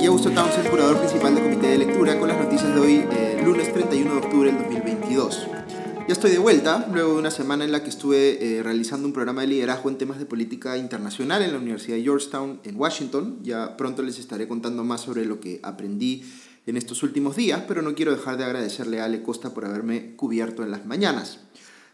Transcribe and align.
Aquí 0.00 0.06
Augusto 0.06 0.30
Townsend, 0.30 0.70
curador 0.70 0.96
principal 0.96 1.34
del 1.34 1.44
Comité 1.44 1.66
de 1.66 1.76
Lectura, 1.76 2.18
con 2.18 2.26
las 2.26 2.38
noticias 2.38 2.74
de 2.74 2.80
hoy, 2.80 3.06
eh, 3.12 3.38
lunes 3.44 3.70
31 3.70 4.12
de 4.12 4.16
octubre 4.16 4.50
del 4.50 4.62
2022. 4.62 5.46
Ya 6.08 6.12
estoy 6.14 6.30
de 6.30 6.38
vuelta, 6.38 6.88
luego 6.90 7.12
de 7.12 7.18
una 7.18 7.30
semana 7.30 7.66
en 7.66 7.72
la 7.72 7.82
que 7.82 7.90
estuve 7.90 8.42
eh, 8.42 8.62
realizando 8.62 9.06
un 9.06 9.12
programa 9.12 9.42
de 9.42 9.48
liderazgo 9.48 9.90
en 9.90 9.98
temas 9.98 10.18
de 10.18 10.24
política 10.24 10.78
internacional 10.78 11.42
en 11.42 11.52
la 11.52 11.58
Universidad 11.58 11.98
de 11.98 12.02
Georgetown, 12.02 12.60
en 12.64 12.76
Washington. 12.76 13.40
Ya 13.42 13.76
pronto 13.76 14.00
les 14.00 14.18
estaré 14.18 14.48
contando 14.48 14.84
más 14.84 15.02
sobre 15.02 15.26
lo 15.26 15.38
que 15.38 15.60
aprendí 15.62 16.24
en 16.64 16.78
estos 16.78 17.02
últimos 17.02 17.36
días, 17.36 17.64
pero 17.68 17.82
no 17.82 17.94
quiero 17.94 18.12
dejar 18.12 18.38
de 18.38 18.44
agradecerle 18.44 19.02
a 19.02 19.04
Ale 19.04 19.22
Costa 19.22 19.52
por 19.52 19.66
haberme 19.66 20.16
cubierto 20.16 20.62
en 20.62 20.70
las 20.70 20.86
mañanas. 20.86 21.40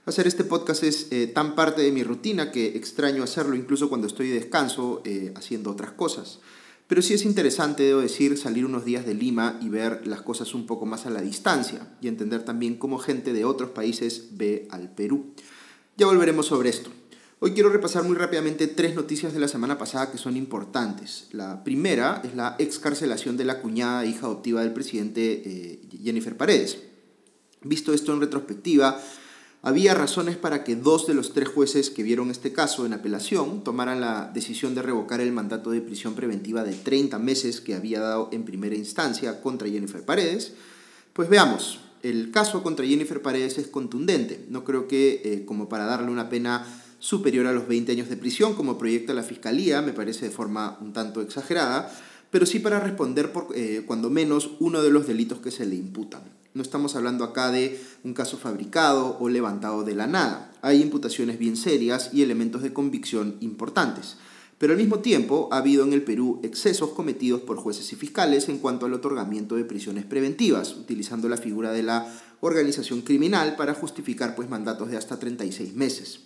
Hacer 0.05 0.29
este 0.29 0.45
podcast 0.45 0.85
es 0.85 1.09
eh, 1.11 1.27
tan 1.27 1.57
parte 1.57 1.83
de 1.83 1.91
mi 1.91 2.05
rutina 2.05 2.53
que 2.53 2.77
extraño 2.77 3.25
hacerlo 3.25 3.57
incluso 3.57 3.89
cuando 3.89 4.07
estoy 4.07 4.29
de 4.29 4.35
descanso 4.35 5.03
eh, 5.05 5.33
haciendo 5.35 5.73
otras 5.73 5.91
cosas. 5.91 6.39
Pero 6.87 7.03
sí 7.03 7.15
es 7.15 7.25
interesante, 7.25 7.83
debo 7.83 8.01
decir, 8.01 8.39
salir 8.39 8.65
unos 8.65 8.85
días 8.85 9.05
de 9.05 9.15
Lima 9.15 9.59
y 9.61 9.69
ver 9.69 10.07
las 10.07 10.23
cosas 10.23 10.55
un 10.55 10.67
poco 10.67 10.87
más 10.87 11.05
a 11.05 11.11
la 11.11 11.21
distancia 11.21 11.97
y 12.01 12.07
entender 12.07 12.45
también 12.45 12.77
cómo 12.77 12.99
gente 12.99 13.33
de 13.33 13.45
otros 13.45 13.71
países 13.71 14.29
ve 14.33 14.69
al 14.71 14.95
Perú. 14.95 15.33
Ya 15.97 16.07
volveremos 16.07 16.47
sobre 16.47 16.69
esto. 16.69 16.91
Hoy 17.39 17.53
quiero 17.53 17.71
repasar 17.71 18.05
muy 18.05 18.17
rápidamente 18.17 18.67
tres 18.67 18.95
noticias 18.95 19.35
de 19.35 19.41
la 19.41 19.49
semana 19.49 19.77
pasada 19.77 20.11
que 20.11 20.17
son 20.17 20.37
importantes. 20.37 21.29
La 21.33 21.65
primera 21.65 22.23
es 22.25 22.35
la 22.35 22.57
excarcelación 22.59 23.37
de 23.37 23.45
la 23.45 23.61
cuñada 23.61 24.07
hija 24.07 24.27
adoptiva 24.27 24.63
del 24.63 24.73
presidente 24.73 25.43
eh, 25.45 25.81
Jennifer 26.03 26.37
Paredes. 26.37 26.79
Visto 27.63 27.93
esto 27.93 28.15
en 28.15 28.21
retrospectiva, 28.21 29.03
había 29.67 29.95
razones 29.95 30.37
para 30.37 30.63
que 30.63 30.77
dos 30.77 31.09
de 31.09 31.15
los 31.15 31.33
tres 31.33 31.49
jueces 31.49 31.91
que 31.91 32.05
vieron 32.05 32.31
este 32.31 32.53
caso 32.53 32.87
en 32.87 32.93
apelación 32.93 33.65
tomaran 33.65 34.01
la 34.01 34.31
decisión 34.33 34.77
de 34.77 34.83
revocar 34.83 35.21
el 35.21 35.33
mandato 35.33 35.73
de 35.73 35.81
prisión 35.81 36.15
preventiva 36.15 36.63
de 36.63 36.73
30 36.73 37.19
meses 37.19 37.61
que 37.61 37.75
había 37.75 37.99
dado 37.99 38.29
en 38.31 38.45
primera 38.45 38.77
instancia 38.77 39.41
contra 39.41 39.69
Jennifer 39.69 40.05
Paredes. 40.05 40.53
Pues 41.13 41.29
veamos, 41.29 41.81
el 42.05 42.31
caso 42.31 42.63
contra 42.63 42.87
Jennifer 42.87 43.21
Paredes 43.21 43.59
es 43.59 43.67
contundente. 43.67 44.47
No 44.49 44.63
creo 44.63 44.87
que 44.87 45.21
eh, 45.25 45.45
como 45.45 45.69
para 45.69 45.87
darle 45.87 46.13
una 46.13 46.29
pena 46.29 46.65
superior 47.01 47.49
a 47.49 47.53
los 47.53 47.67
20 47.67 47.91
años 47.91 48.09
de 48.09 48.17
prisión, 48.17 48.55
como 48.55 48.79
proyecta 48.79 49.15
la 49.15 49.25
Fiscalía, 49.25 49.83
me 49.83 49.93
parece 49.93 50.27
de 50.27 50.31
forma 50.31 50.79
un 50.81 50.93
tanto 50.93 51.23
exagerada, 51.23 51.93
pero 52.31 52.47
sí 52.47 52.61
para 52.61 52.79
responder 52.79 53.33
por, 53.33 53.49
eh, 53.57 53.83
cuando 53.85 54.11
menos, 54.11 54.53
uno 54.61 54.81
de 54.81 54.93
los 54.93 55.09
delitos 55.09 55.41
que 55.41 55.51
se 55.51 55.67
le 55.67 55.75
imputan. 55.75 56.36
No 56.57 56.63
estamos 56.63 56.97
hablando 56.97 57.23
acá 57.23 57.51
de 57.51 57.79
un 58.03 58.15
caso 58.15 58.39
fabricado 58.39 59.19
o 59.21 59.29
levantado 59.29 59.85
de 59.85 59.95
la 59.95 60.07
nada. 60.07 60.51
Hay 60.63 60.81
imputaciones 60.81 61.39
bien 61.39 61.55
serias 61.55 62.09
y 62.15 62.23
elementos 62.23 62.63
de 62.63 62.73
convicción 62.73 63.37
importantes. 63.41 64.17
Pero 64.57 64.73
al 64.73 64.79
mismo 64.79 65.01
tiempo 65.01 65.51
ha 65.53 65.59
habido 65.59 65.85
en 65.85 65.93
el 65.93 66.01
Perú 66.01 66.41
excesos 66.43 66.93
cometidos 66.93 67.43
por 67.43 67.59
jueces 67.59 67.93
y 67.93 67.97
fiscales 67.97 68.49
en 68.49 68.57
cuanto 68.57 68.87
al 68.87 68.95
otorgamiento 68.95 69.57
de 69.57 69.67
prisiones 69.67 70.07
preventivas, 70.07 70.75
utilizando 70.75 71.29
la 71.29 71.37
figura 71.37 71.73
de 71.73 71.83
la 71.83 72.11
organización 72.41 73.03
criminal 73.03 73.55
para 73.57 73.75
justificar 73.75 74.35
pues, 74.35 74.49
mandatos 74.49 74.91
de 74.91 74.97
hasta 74.97 75.19
36 75.19 75.75
meses. 75.75 76.21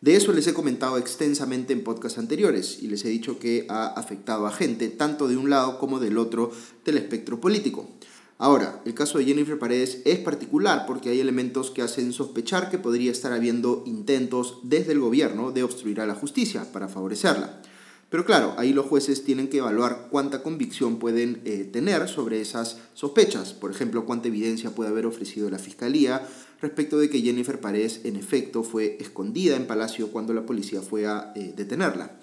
De 0.00 0.16
eso 0.16 0.32
les 0.32 0.46
he 0.46 0.54
comentado 0.54 0.96
extensamente 0.96 1.74
en 1.74 1.84
podcasts 1.84 2.18
anteriores 2.18 2.78
y 2.80 2.86
les 2.86 3.04
he 3.04 3.10
dicho 3.10 3.38
que 3.38 3.66
ha 3.68 3.88
afectado 3.88 4.46
a 4.46 4.52
gente 4.52 4.88
tanto 4.88 5.28
de 5.28 5.36
un 5.36 5.50
lado 5.50 5.78
como 5.78 6.00
del 6.00 6.16
otro 6.16 6.50
del 6.86 6.96
espectro 6.96 7.42
político. 7.42 7.90
Ahora, 8.38 8.82
el 8.84 8.92
caso 8.92 9.16
de 9.16 9.24
Jennifer 9.24 9.58
Paredes 9.58 10.02
es 10.04 10.18
particular 10.18 10.84
porque 10.86 11.08
hay 11.08 11.20
elementos 11.20 11.70
que 11.70 11.80
hacen 11.80 12.12
sospechar 12.12 12.70
que 12.70 12.78
podría 12.78 13.10
estar 13.10 13.32
habiendo 13.32 13.82
intentos 13.86 14.58
desde 14.62 14.92
el 14.92 15.00
gobierno 15.00 15.52
de 15.52 15.62
obstruir 15.62 16.02
a 16.02 16.06
la 16.06 16.14
justicia 16.14 16.70
para 16.70 16.88
favorecerla. 16.88 17.62
Pero 18.10 18.24
claro, 18.24 18.54
ahí 18.58 18.72
los 18.72 18.86
jueces 18.86 19.24
tienen 19.24 19.48
que 19.48 19.58
evaluar 19.58 20.08
cuánta 20.10 20.42
convicción 20.42 20.98
pueden 20.98 21.40
eh, 21.44 21.64
tener 21.64 22.08
sobre 22.08 22.40
esas 22.40 22.78
sospechas. 22.94 23.52
Por 23.52 23.70
ejemplo, 23.70 24.04
cuánta 24.04 24.28
evidencia 24.28 24.70
puede 24.70 24.90
haber 24.90 25.06
ofrecido 25.06 25.50
la 25.50 25.58
fiscalía 25.58 26.28
respecto 26.60 26.98
de 26.98 27.10
que 27.10 27.20
Jennifer 27.22 27.58
Paredes 27.58 28.02
en 28.04 28.16
efecto 28.16 28.62
fue 28.62 28.98
escondida 29.00 29.56
en 29.56 29.66
Palacio 29.66 30.12
cuando 30.12 30.34
la 30.34 30.46
policía 30.46 30.82
fue 30.82 31.06
a 31.06 31.32
eh, 31.34 31.52
detenerla. 31.56 32.18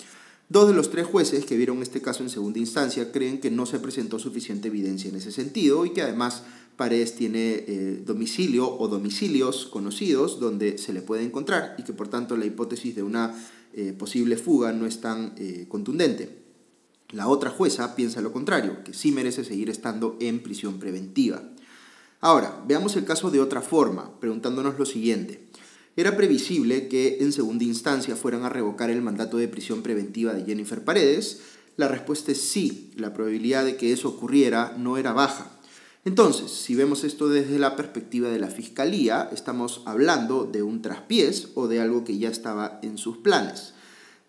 Dos 0.53 0.67
de 0.67 0.75
los 0.75 0.91
tres 0.91 1.07
jueces 1.07 1.45
que 1.45 1.57
vieron 1.57 1.81
este 1.81 1.99
caso 1.99 2.21
en 2.21 2.29
segunda 2.29 2.59
instancia 2.59 3.11
creen 3.11 3.39
que 3.39 3.49
no 3.49 3.65
se 3.65 3.79
presentó 3.79 4.19
suficiente 4.19 4.67
evidencia 4.67 5.09
en 5.09 5.15
ese 5.15 5.31
sentido 5.31 5.83
y 5.83 5.93
que 5.93 6.03
además 6.03 6.43
Paredes 6.75 7.15
tiene 7.15 7.65
eh, 7.67 8.03
domicilio 8.05 8.71
o 8.71 8.87
domicilios 8.87 9.65
conocidos 9.65 10.39
donde 10.39 10.77
se 10.77 10.93
le 10.93 11.01
puede 11.01 11.23
encontrar 11.23 11.73
y 11.79 11.83
que 11.83 11.93
por 11.93 12.07
tanto 12.07 12.37
la 12.37 12.45
hipótesis 12.45 12.95
de 12.95 13.01
una 13.01 13.33
eh, 13.73 13.93
posible 13.93 14.37
fuga 14.37 14.73
no 14.73 14.85
es 14.85 15.01
tan 15.01 15.33
eh, 15.37 15.65
contundente. 15.67 16.43
La 17.09 17.29
otra 17.29 17.49
jueza 17.49 17.95
piensa 17.95 18.21
lo 18.21 18.31
contrario, 18.31 18.83
que 18.83 18.93
sí 18.93 19.11
merece 19.11 19.43
seguir 19.43 19.71
estando 19.71 20.17
en 20.19 20.43
prisión 20.43 20.77
preventiva. 20.77 21.41
Ahora, 22.21 22.63
veamos 22.67 22.95
el 22.95 23.05
caso 23.05 23.31
de 23.31 23.39
otra 23.39 23.63
forma, 23.63 24.19
preguntándonos 24.19 24.77
lo 24.77 24.85
siguiente. 24.85 25.47
Era 25.95 26.17
previsible 26.17 26.87
que 26.87 27.17
en 27.21 27.31
segunda 27.31 27.65
instancia 27.65 28.15
fueran 28.15 28.43
a 28.43 28.49
revocar 28.49 28.89
el 28.89 29.03
mandato 29.03 29.37
de 29.37 29.47
prisión 29.47 29.83
preventiva 29.83 30.33
de 30.33 30.43
Jennifer 30.43 30.83
Paredes. 30.83 31.41
La 31.77 31.87
respuesta 31.87 32.31
es 32.31 32.41
sí, 32.41 32.91
la 32.95 33.13
probabilidad 33.13 33.63
de 33.63 33.77
que 33.77 33.93
eso 33.93 34.09
ocurriera 34.09 34.75
no 34.77 34.97
era 34.97 35.13
baja. 35.13 35.51
Entonces, 36.03 36.51
si 36.51 36.73
vemos 36.73 37.03
esto 37.03 37.29
desde 37.29 37.59
la 37.59 37.75
perspectiva 37.75 38.29
de 38.29 38.39
la 38.39 38.49
Fiscalía, 38.49 39.29
estamos 39.31 39.83
hablando 39.85 40.45
de 40.45 40.63
un 40.63 40.81
traspiés 40.81 41.49
o 41.53 41.67
de 41.67 41.79
algo 41.79 42.03
que 42.03 42.17
ya 42.17 42.29
estaba 42.29 42.79
en 42.81 42.97
sus 42.97 43.17
planes. 43.17 43.73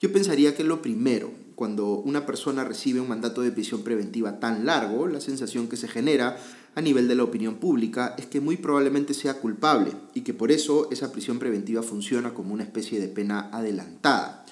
Yo 0.00 0.12
pensaría 0.12 0.54
que 0.54 0.64
lo 0.64 0.82
primero, 0.82 1.32
cuando 1.54 1.94
una 1.94 2.26
persona 2.26 2.62
recibe 2.62 3.00
un 3.00 3.08
mandato 3.08 3.40
de 3.40 3.52
prisión 3.52 3.82
preventiva 3.82 4.38
tan 4.38 4.66
largo, 4.66 5.08
la 5.08 5.20
sensación 5.20 5.66
que 5.66 5.78
se 5.78 5.88
genera 5.88 6.36
a 6.74 6.80
nivel 6.80 7.08
de 7.08 7.14
la 7.14 7.24
opinión 7.24 7.56
pública 7.56 8.14
es 8.18 8.26
que 8.26 8.40
muy 8.40 8.56
probablemente 8.56 9.14
sea 9.14 9.34
culpable 9.34 9.92
y 10.12 10.22
que 10.22 10.34
por 10.34 10.50
eso 10.50 10.88
esa 10.90 11.12
prisión 11.12 11.38
preventiva 11.38 11.82
funciona 11.82 12.34
como 12.34 12.52
una 12.52 12.64
especie 12.64 13.00
de 13.00 13.08
pena 13.08 13.48
adelantada. 13.52 14.44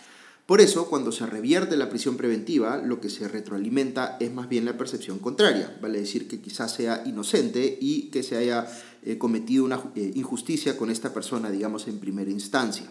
Por 0.46 0.60
eso, 0.60 0.88
cuando 0.88 1.12
se 1.12 1.24
revierte 1.24 1.76
la 1.76 1.88
prisión 1.88 2.16
preventiva, 2.16 2.76
lo 2.76 3.00
que 3.00 3.08
se 3.08 3.28
retroalimenta 3.28 4.16
es 4.20 4.32
más 4.32 4.48
bien 4.48 4.64
la 4.64 4.76
percepción 4.76 5.18
contraria, 5.18 5.78
vale 5.80 6.00
decir 6.00 6.28
que 6.28 6.40
quizás 6.40 6.74
sea 6.74 7.02
inocente 7.06 7.78
y 7.80 8.10
que 8.10 8.22
se 8.22 8.36
haya 8.36 8.66
eh, 9.04 9.18
cometido 9.18 9.64
una 9.64 9.80
eh, 9.94 10.10
injusticia 10.14 10.76
con 10.76 10.90
esta 10.90 11.14
persona, 11.14 11.50
digamos, 11.50 11.86
en 11.86 12.00
primera 12.00 12.30
instancia. 12.30 12.90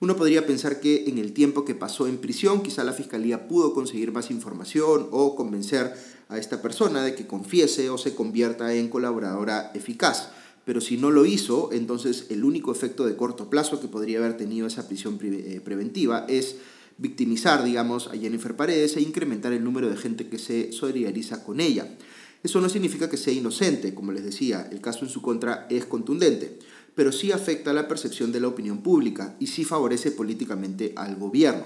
Uno 0.00 0.16
podría 0.16 0.46
pensar 0.46 0.80
que 0.80 1.04
en 1.06 1.18
el 1.18 1.32
tiempo 1.32 1.64
que 1.64 1.74
pasó 1.74 2.06
en 2.06 2.18
prisión, 2.18 2.62
quizá 2.62 2.84
la 2.84 2.92
fiscalía 2.92 3.48
pudo 3.48 3.72
conseguir 3.72 4.12
más 4.12 4.30
información 4.30 5.08
o 5.10 5.36
convencer 5.36 5.94
a 6.28 6.38
esta 6.38 6.60
persona 6.60 7.02
de 7.02 7.14
que 7.14 7.26
confiese 7.26 7.90
o 7.90 7.98
se 7.98 8.14
convierta 8.14 8.74
en 8.74 8.88
colaboradora 8.88 9.70
eficaz. 9.74 10.30
Pero 10.64 10.80
si 10.80 10.96
no 10.96 11.10
lo 11.10 11.26
hizo, 11.26 11.70
entonces 11.72 12.26
el 12.30 12.44
único 12.44 12.72
efecto 12.72 13.06
de 13.06 13.16
corto 13.16 13.50
plazo 13.50 13.80
que 13.80 13.88
podría 13.88 14.18
haber 14.18 14.36
tenido 14.36 14.66
esa 14.66 14.88
prisión 14.88 15.18
eh, 15.22 15.60
preventiva 15.62 16.24
es 16.28 16.56
victimizar, 16.96 17.64
digamos, 17.64 18.08
a 18.08 18.16
Jennifer 18.16 18.56
Paredes 18.56 18.96
e 18.96 19.02
incrementar 19.02 19.52
el 19.52 19.64
número 19.64 19.90
de 19.90 19.96
gente 19.96 20.28
que 20.28 20.38
se 20.38 20.72
solidariza 20.72 21.44
con 21.44 21.60
ella. 21.60 21.96
Eso 22.42 22.60
no 22.60 22.68
significa 22.68 23.08
que 23.08 23.16
sea 23.16 23.32
inocente, 23.32 23.94
como 23.94 24.12
les 24.12 24.24
decía, 24.24 24.68
el 24.70 24.80
caso 24.80 25.04
en 25.04 25.10
su 25.10 25.22
contra 25.22 25.66
es 25.70 25.86
contundente, 25.86 26.58
pero 26.94 27.12
sí 27.12 27.32
afecta 27.32 27.72
la 27.72 27.88
percepción 27.88 28.32
de 28.32 28.40
la 28.40 28.48
opinión 28.48 28.82
pública 28.82 29.36
y 29.40 29.48
sí 29.48 29.64
favorece 29.64 30.10
políticamente 30.10 30.92
al 30.96 31.16
gobierno. 31.16 31.64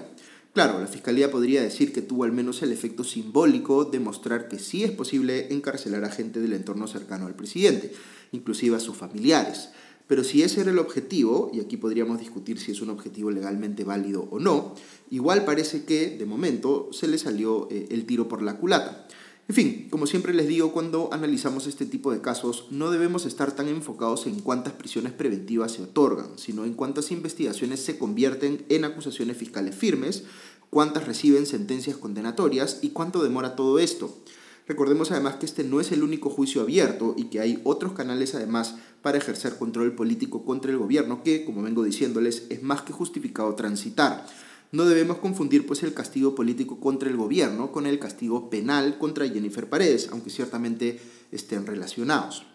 Claro, 0.53 0.79
la 0.79 0.87
Fiscalía 0.87 1.29
podría 1.29 1.61
decir 1.61 1.93
que 1.93 2.01
tuvo 2.01 2.23
al 2.23 2.31
menos 2.31 2.61
el 2.63 2.71
efecto 2.71 3.03
simbólico 3.03 3.85
de 3.85 3.99
mostrar 3.99 4.47
que 4.47 4.57
sí 4.57 4.83
es 4.83 4.91
posible 4.91 5.53
encarcelar 5.53 6.03
a 6.03 6.11
gente 6.11 6.39
del 6.39 6.53
entorno 6.53 6.87
cercano 6.87 7.27
al 7.27 7.35
presidente, 7.35 7.93
inclusive 8.31 8.75
a 8.75 8.79
sus 8.79 8.97
familiares. 8.97 9.69
Pero 10.07 10.23
si 10.23 10.41
ese 10.41 10.61
era 10.61 10.71
el 10.71 10.79
objetivo, 10.79 11.51
y 11.53 11.59
aquí 11.59 11.77
podríamos 11.77 12.19
discutir 12.19 12.59
si 12.59 12.71
es 12.71 12.81
un 12.81 12.89
objetivo 12.89 13.29
legalmente 13.29 13.83
válido 13.83 14.27
o 14.31 14.39
no, 14.39 14.73
igual 15.11 15.45
parece 15.45 15.85
que, 15.85 16.17
de 16.17 16.25
momento, 16.25 16.89
se 16.91 17.07
le 17.07 17.19
salió 17.19 17.67
eh, 17.69 17.87
el 17.91 18.07
tiro 18.07 18.27
por 18.27 18.41
la 18.41 18.57
culata. 18.57 19.07
En 19.49 19.55
fin, 19.55 19.87
como 19.89 20.05
siempre 20.05 20.35
les 20.35 20.47
digo, 20.47 20.71
cuando 20.71 21.09
analizamos 21.11 21.65
este 21.65 21.87
tipo 21.87 22.11
de 22.11 22.21
casos, 22.21 22.67
no 22.69 22.91
debemos 22.91 23.25
estar 23.25 23.51
tan 23.51 23.67
enfocados 23.67 24.27
en 24.27 24.41
cuántas 24.41 24.73
prisiones 24.73 25.11
preventivas 25.11 25.71
se 25.71 25.81
otorgan, 25.81 26.37
sino 26.37 26.65
en 26.65 26.75
cuántas 26.75 27.09
investigaciones 27.09 27.79
se 27.79 27.97
convierten 27.97 28.63
en 28.69 28.85
acusaciones 28.85 29.37
fiscales 29.37 29.73
firmes, 29.73 30.25
cuántas 30.69 31.07
reciben 31.07 31.47
sentencias 31.47 31.97
condenatorias 31.97 32.77
y 32.83 32.89
cuánto 32.89 33.23
demora 33.23 33.55
todo 33.55 33.79
esto. 33.79 34.15
Recordemos 34.67 35.09
además 35.09 35.37
que 35.37 35.47
este 35.47 35.63
no 35.63 35.81
es 35.81 35.91
el 35.91 36.03
único 36.03 36.29
juicio 36.29 36.61
abierto 36.61 37.15
y 37.17 37.23
que 37.31 37.39
hay 37.39 37.59
otros 37.63 37.93
canales 37.93 38.35
además 38.35 38.75
para 39.01 39.17
ejercer 39.17 39.57
control 39.57 39.95
político 39.95 40.45
contra 40.45 40.69
el 40.69 40.77
gobierno 40.77 41.23
que, 41.23 41.43
como 41.43 41.63
vengo 41.63 41.81
diciéndoles, 41.81 42.43
es 42.51 42.61
más 42.61 42.83
que 42.83 42.93
justificado 42.93 43.55
transitar. 43.55 44.27
No 44.71 44.85
debemos 44.85 45.17
confundir 45.17 45.65
pues 45.65 45.81
el 45.81 45.95
castigo 45.95 46.35
político 46.35 46.79
contra 46.79 47.09
el 47.09 47.17
gobierno 47.17 47.71
con 47.71 47.87
el 47.87 47.97
castigo 47.97 48.49
penal 48.49 48.99
contra 48.99 49.27
Jennifer 49.27 49.67
Paredes, 49.67 50.09
aunque 50.11 50.29
ciertamente 50.29 50.99
estén 51.31 51.65
relacionados. 51.65 52.45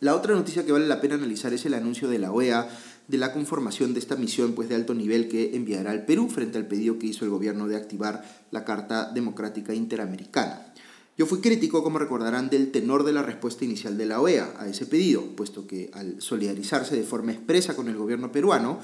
La 0.00 0.14
otra 0.14 0.34
noticia 0.34 0.66
que 0.66 0.72
vale 0.72 0.86
la 0.86 1.00
pena 1.00 1.14
analizar 1.14 1.54
es 1.54 1.64
el 1.64 1.74
anuncio 1.74 2.08
de 2.08 2.18
la 2.18 2.32
OEA 2.32 2.68
de 3.08 3.18
la 3.18 3.32
conformación 3.32 3.94
de 3.94 4.00
esta 4.00 4.16
misión 4.16 4.52
pues, 4.52 4.68
de 4.68 4.74
alto 4.74 4.94
nivel 4.94 5.28
que 5.28 5.56
enviará 5.56 5.90
al 5.90 6.04
Perú 6.04 6.28
frente 6.28 6.58
al 6.58 6.66
pedido 6.66 6.98
que 6.98 7.06
hizo 7.06 7.24
el 7.24 7.30
gobierno 7.30 7.66
de 7.66 7.76
activar 7.76 8.24
la 8.50 8.64
Carta 8.64 9.10
Democrática 9.12 9.74
Interamericana. 9.74 10.72
Yo 11.16 11.26
fui 11.26 11.40
crítico, 11.40 11.82
como 11.82 11.98
recordarán, 11.98 12.48
del 12.48 12.72
tenor 12.72 13.04
de 13.04 13.12
la 13.12 13.22
respuesta 13.22 13.64
inicial 13.64 13.98
de 13.98 14.06
la 14.06 14.20
OEA 14.20 14.54
a 14.58 14.66
ese 14.66 14.86
pedido, 14.86 15.22
puesto 15.36 15.66
que 15.66 15.90
al 15.92 16.20
solidarizarse 16.20 16.96
de 16.96 17.02
forma 17.02 17.32
expresa 17.32 17.76
con 17.76 17.88
el 17.88 17.96
gobierno 17.96 18.32
peruano, 18.32 18.80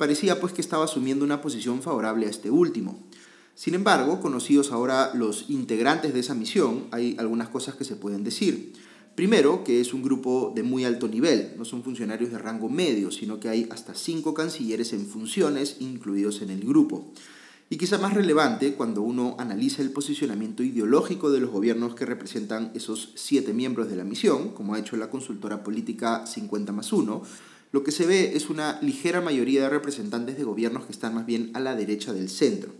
parecía 0.00 0.40
pues 0.40 0.54
que 0.54 0.62
estaba 0.62 0.86
asumiendo 0.86 1.26
una 1.26 1.42
posición 1.42 1.82
favorable 1.82 2.26
a 2.26 2.30
este 2.30 2.50
último. 2.50 2.98
Sin 3.54 3.74
embargo, 3.74 4.18
conocidos 4.18 4.72
ahora 4.72 5.10
los 5.12 5.50
integrantes 5.50 6.14
de 6.14 6.20
esa 6.20 6.34
misión, 6.34 6.86
hay 6.90 7.16
algunas 7.18 7.50
cosas 7.50 7.74
que 7.74 7.84
se 7.84 7.96
pueden 7.96 8.24
decir. 8.24 8.72
Primero, 9.14 9.62
que 9.62 9.78
es 9.78 9.92
un 9.92 10.02
grupo 10.02 10.54
de 10.56 10.62
muy 10.62 10.86
alto 10.86 11.06
nivel, 11.06 11.52
no 11.58 11.66
son 11.66 11.82
funcionarios 11.82 12.30
de 12.32 12.38
rango 12.38 12.70
medio, 12.70 13.10
sino 13.10 13.38
que 13.38 13.50
hay 13.50 13.68
hasta 13.70 13.94
cinco 13.94 14.32
cancilleres 14.32 14.94
en 14.94 15.04
funciones 15.04 15.76
incluidos 15.80 16.40
en 16.40 16.48
el 16.48 16.60
grupo. 16.60 17.12
Y 17.68 17.76
quizá 17.76 17.98
más 17.98 18.14
relevante, 18.14 18.72
cuando 18.72 19.02
uno 19.02 19.36
analiza 19.38 19.82
el 19.82 19.92
posicionamiento 19.92 20.62
ideológico 20.62 21.30
de 21.30 21.40
los 21.40 21.50
gobiernos 21.50 21.94
que 21.94 22.06
representan 22.06 22.72
esos 22.74 23.12
siete 23.16 23.52
miembros 23.52 23.90
de 23.90 23.96
la 23.96 24.04
misión, 24.04 24.54
como 24.54 24.72
ha 24.72 24.78
hecho 24.78 24.96
la 24.96 25.10
consultora 25.10 25.62
política 25.62 26.26
50 26.26 26.72
más 26.72 26.90
1, 26.90 27.22
lo 27.72 27.84
que 27.84 27.92
se 27.92 28.06
ve 28.06 28.32
es 28.34 28.50
una 28.50 28.80
ligera 28.82 29.20
mayoría 29.20 29.62
de 29.62 29.68
representantes 29.68 30.36
de 30.36 30.44
gobiernos 30.44 30.86
que 30.86 30.92
están 30.92 31.14
más 31.14 31.26
bien 31.26 31.50
a 31.54 31.60
la 31.60 31.76
derecha 31.76 32.12
del 32.12 32.28
centro. 32.28 32.72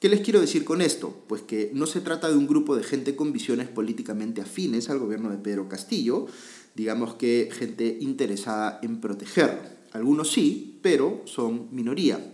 ¿Qué 0.00 0.08
les 0.08 0.20
quiero 0.20 0.40
decir 0.40 0.64
con 0.64 0.80
esto? 0.80 1.22
Pues 1.28 1.42
que 1.42 1.70
no 1.74 1.86
se 1.86 2.00
trata 2.00 2.28
de 2.28 2.36
un 2.36 2.48
grupo 2.48 2.74
de 2.74 2.82
gente 2.82 3.14
con 3.14 3.32
visiones 3.32 3.68
políticamente 3.68 4.40
afines 4.40 4.90
al 4.90 4.98
gobierno 4.98 5.30
de 5.30 5.36
Pedro 5.36 5.68
Castillo, 5.68 6.26
digamos 6.74 7.14
que 7.14 7.50
gente 7.52 7.98
interesada 8.00 8.80
en 8.82 9.00
protegerlo. 9.00 9.60
Algunos 9.92 10.32
sí, 10.32 10.78
pero 10.82 11.22
son 11.26 11.68
minoría. 11.70 12.32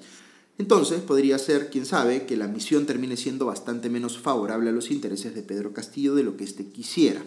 Entonces 0.58 1.00
podría 1.00 1.38
ser, 1.38 1.70
quién 1.70 1.84
sabe, 1.84 2.26
que 2.26 2.36
la 2.36 2.48
misión 2.48 2.86
termine 2.86 3.16
siendo 3.16 3.46
bastante 3.46 3.90
menos 3.90 4.18
favorable 4.18 4.70
a 4.70 4.72
los 4.72 4.90
intereses 4.90 5.34
de 5.34 5.42
Pedro 5.42 5.72
Castillo 5.72 6.14
de 6.14 6.22
lo 6.22 6.36
que 6.36 6.44
éste 6.44 6.68
quisiera. 6.68 7.22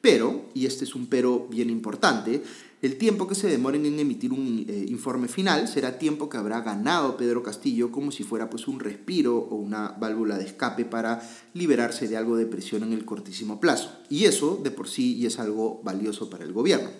Pero, 0.00 0.44
y 0.54 0.66
este 0.66 0.84
es 0.84 0.94
un 0.94 1.06
pero 1.06 1.48
bien 1.48 1.70
importante, 1.70 2.42
el 2.80 2.96
tiempo 2.96 3.26
que 3.26 3.34
se 3.34 3.48
demoren 3.48 3.86
en 3.86 3.98
emitir 3.98 4.32
un 4.32 4.64
eh, 4.68 4.86
informe 4.88 5.26
final 5.26 5.66
será 5.66 5.98
tiempo 5.98 6.28
que 6.28 6.36
habrá 6.36 6.60
ganado 6.60 7.16
Pedro 7.16 7.42
Castillo 7.42 7.90
como 7.90 8.12
si 8.12 8.22
fuera 8.22 8.48
pues 8.48 8.68
un 8.68 8.78
respiro 8.78 9.36
o 9.36 9.56
una 9.56 9.88
válvula 9.88 10.38
de 10.38 10.44
escape 10.44 10.84
para 10.84 11.20
liberarse 11.54 12.06
de 12.06 12.16
algo 12.16 12.36
de 12.36 12.46
presión 12.46 12.84
en 12.84 12.92
el 12.92 13.04
cortísimo 13.04 13.58
plazo. 13.60 13.90
Y 14.08 14.26
eso 14.26 14.60
de 14.62 14.70
por 14.70 14.88
sí 14.88 15.26
es 15.26 15.40
algo 15.40 15.80
valioso 15.82 16.30
para 16.30 16.44
el 16.44 16.52
gobierno. 16.52 16.90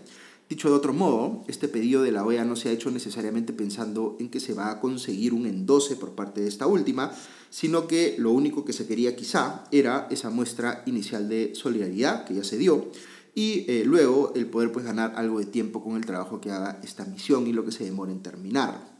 Dicho 0.48 0.68
de 0.68 0.74
otro 0.74 0.94
modo, 0.94 1.44
este 1.46 1.68
pedido 1.68 2.02
de 2.02 2.10
la 2.10 2.24
OEA 2.24 2.44
no 2.44 2.56
se 2.56 2.70
ha 2.70 2.72
hecho 2.72 2.90
necesariamente 2.90 3.52
pensando 3.52 4.16
en 4.18 4.30
que 4.30 4.40
se 4.40 4.54
va 4.54 4.70
a 4.70 4.80
conseguir 4.80 5.34
un 5.34 5.46
endose 5.46 5.94
por 5.94 6.12
parte 6.12 6.40
de 6.40 6.48
esta 6.48 6.66
última, 6.66 7.12
sino 7.50 7.86
que 7.86 8.16
lo 8.18 8.32
único 8.32 8.64
que 8.64 8.72
se 8.72 8.86
quería 8.86 9.14
quizá 9.14 9.64
era 9.70 10.08
esa 10.10 10.30
muestra 10.30 10.82
inicial 10.86 11.28
de 11.28 11.54
solidaridad 11.54 12.24
que 12.24 12.34
ya 12.34 12.44
se 12.44 12.56
dio 12.56 12.90
y 13.38 13.64
eh, 13.68 13.84
luego 13.86 14.32
el 14.34 14.46
poder 14.46 14.72
pues 14.72 14.84
ganar 14.84 15.12
algo 15.14 15.38
de 15.38 15.46
tiempo 15.46 15.80
con 15.80 15.94
el 15.94 16.04
trabajo 16.04 16.40
que 16.40 16.50
haga 16.50 16.80
esta 16.82 17.04
misión 17.04 17.46
y 17.46 17.52
lo 17.52 17.64
que 17.64 17.70
se 17.70 17.84
demora 17.84 18.10
en 18.10 18.20
terminar. 18.20 18.98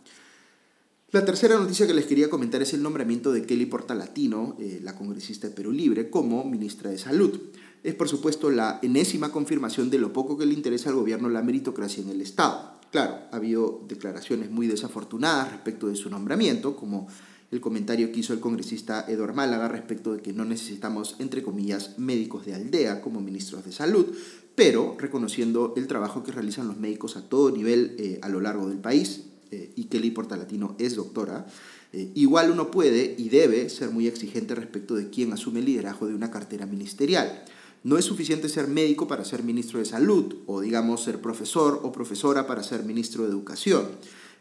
La 1.10 1.24
tercera 1.24 1.58
noticia 1.58 1.88
que 1.88 1.94
les 1.94 2.06
quería 2.06 2.30
comentar 2.30 2.62
es 2.62 2.72
el 2.72 2.80
nombramiento 2.80 3.32
de 3.32 3.44
Kelly 3.44 3.66
Portalatino, 3.66 4.56
eh, 4.60 4.78
la 4.80 4.94
congresista 4.94 5.48
de 5.48 5.54
Perú 5.54 5.72
Libre, 5.72 6.08
como 6.08 6.44
ministra 6.44 6.88
de 6.88 6.98
Salud 6.98 7.50
es 7.82 7.94
por 7.94 8.08
supuesto 8.08 8.50
la 8.50 8.78
enésima 8.82 9.30
confirmación 9.30 9.90
de 9.90 9.98
lo 9.98 10.12
poco 10.12 10.36
que 10.36 10.46
le 10.46 10.54
interesa 10.54 10.90
al 10.90 10.96
gobierno 10.96 11.28
la 11.28 11.42
meritocracia 11.42 12.02
en 12.02 12.10
el 12.10 12.20
Estado. 12.20 12.78
Claro, 12.90 13.18
ha 13.30 13.36
habido 13.36 13.84
declaraciones 13.86 14.50
muy 14.50 14.66
desafortunadas 14.66 15.52
respecto 15.52 15.88
de 15.88 15.96
su 15.96 16.10
nombramiento, 16.10 16.74
como 16.74 17.06
el 17.50 17.60
comentario 17.60 18.12
que 18.12 18.20
hizo 18.20 18.32
el 18.32 18.40
congresista 18.40 19.04
Eduard 19.08 19.34
Málaga 19.34 19.68
respecto 19.68 20.12
de 20.12 20.20
que 20.20 20.32
no 20.32 20.44
necesitamos, 20.44 21.16
entre 21.18 21.42
comillas, 21.42 21.98
médicos 21.98 22.44
de 22.44 22.54
aldea 22.54 23.00
como 23.00 23.20
ministros 23.20 23.64
de 23.64 23.72
salud, 23.72 24.06
pero 24.54 24.96
reconociendo 24.98 25.72
el 25.76 25.86
trabajo 25.86 26.22
que 26.22 26.32
realizan 26.32 26.68
los 26.68 26.76
médicos 26.76 27.16
a 27.16 27.28
todo 27.28 27.50
nivel 27.50 27.96
eh, 27.98 28.18
a 28.22 28.28
lo 28.28 28.40
largo 28.40 28.68
del 28.68 28.78
país, 28.78 29.24
eh, 29.50 29.72
y 29.76 29.84
Kelly 29.84 30.10
Portalatino 30.10 30.76
es 30.78 30.96
doctora, 30.96 31.46
eh, 31.92 32.12
igual 32.14 32.50
uno 32.50 32.70
puede 32.70 33.14
y 33.16 33.30
debe 33.30 33.70
ser 33.70 33.90
muy 33.90 34.06
exigente 34.06 34.54
respecto 34.54 34.94
de 34.94 35.08
quién 35.08 35.32
asume 35.32 35.60
el 35.60 35.66
liderazgo 35.66 36.06
de 36.06 36.14
una 36.14 36.30
cartera 36.30 36.66
ministerial. 36.66 37.44
No 37.82 37.96
es 37.96 38.04
suficiente 38.04 38.50
ser 38.50 38.68
médico 38.68 39.08
para 39.08 39.24
ser 39.24 39.42
ministro 39.42 39.78
de 39.78 39.86
salud 39.86 40.36
o 40.46 40.60
digamos 40.60 41.02
ser 41.02 41.20
profesor 41.20 41.80
o 41.82 41.92
profesora 41.92 42.46
para 42.46 42.62
ser 42.62 42.84
ministro 42.84 43.24
de 43.24 43.30
educación. 43.30 43.86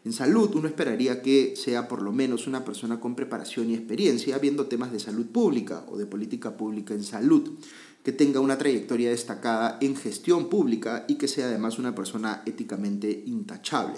En 0.06 0.14
salud 0.14 0.52
uno 0.56 0.68
esperaría 0.68 1.22
que 1.22 1.56
sea 1.56 1.88
por 1.88 2.02
lo 2.02 2.12
menos 2.12 2.48
una 2.48 2.64
persona 2.64 3.00
con 3.00 3.16
preparación 3.16 3.70
y 3.70 3.76
experiencia 3.76 4.38
viendo 4.38 4.68
temas 4.68 4.92
de 4.92 5.00
salud 5.00 5.26
pública 5.28 5.86
o 5.90 5.98
de 5.98 6.06
política 6.06 6.56
pública 6.56 6.94
en 6.94 7.04
salud, 7.04 7.58
que 8.04 8.14
tenga 8.14 8.40
una 8.40 8.58
trayectoria 8.58 9.10
destacada 9.10 9.78
en 9.82 9.96
gestión 9.96 10.50
pública 10.50 11.06
y 11.08 11.16
que 11.16 11.28
sea 11.28 11.48
además 11.48 11.78
una 11.78 11.94
persona 11.94 12.42
éticamente 12.46 13.24
intachable. 13.26 13.96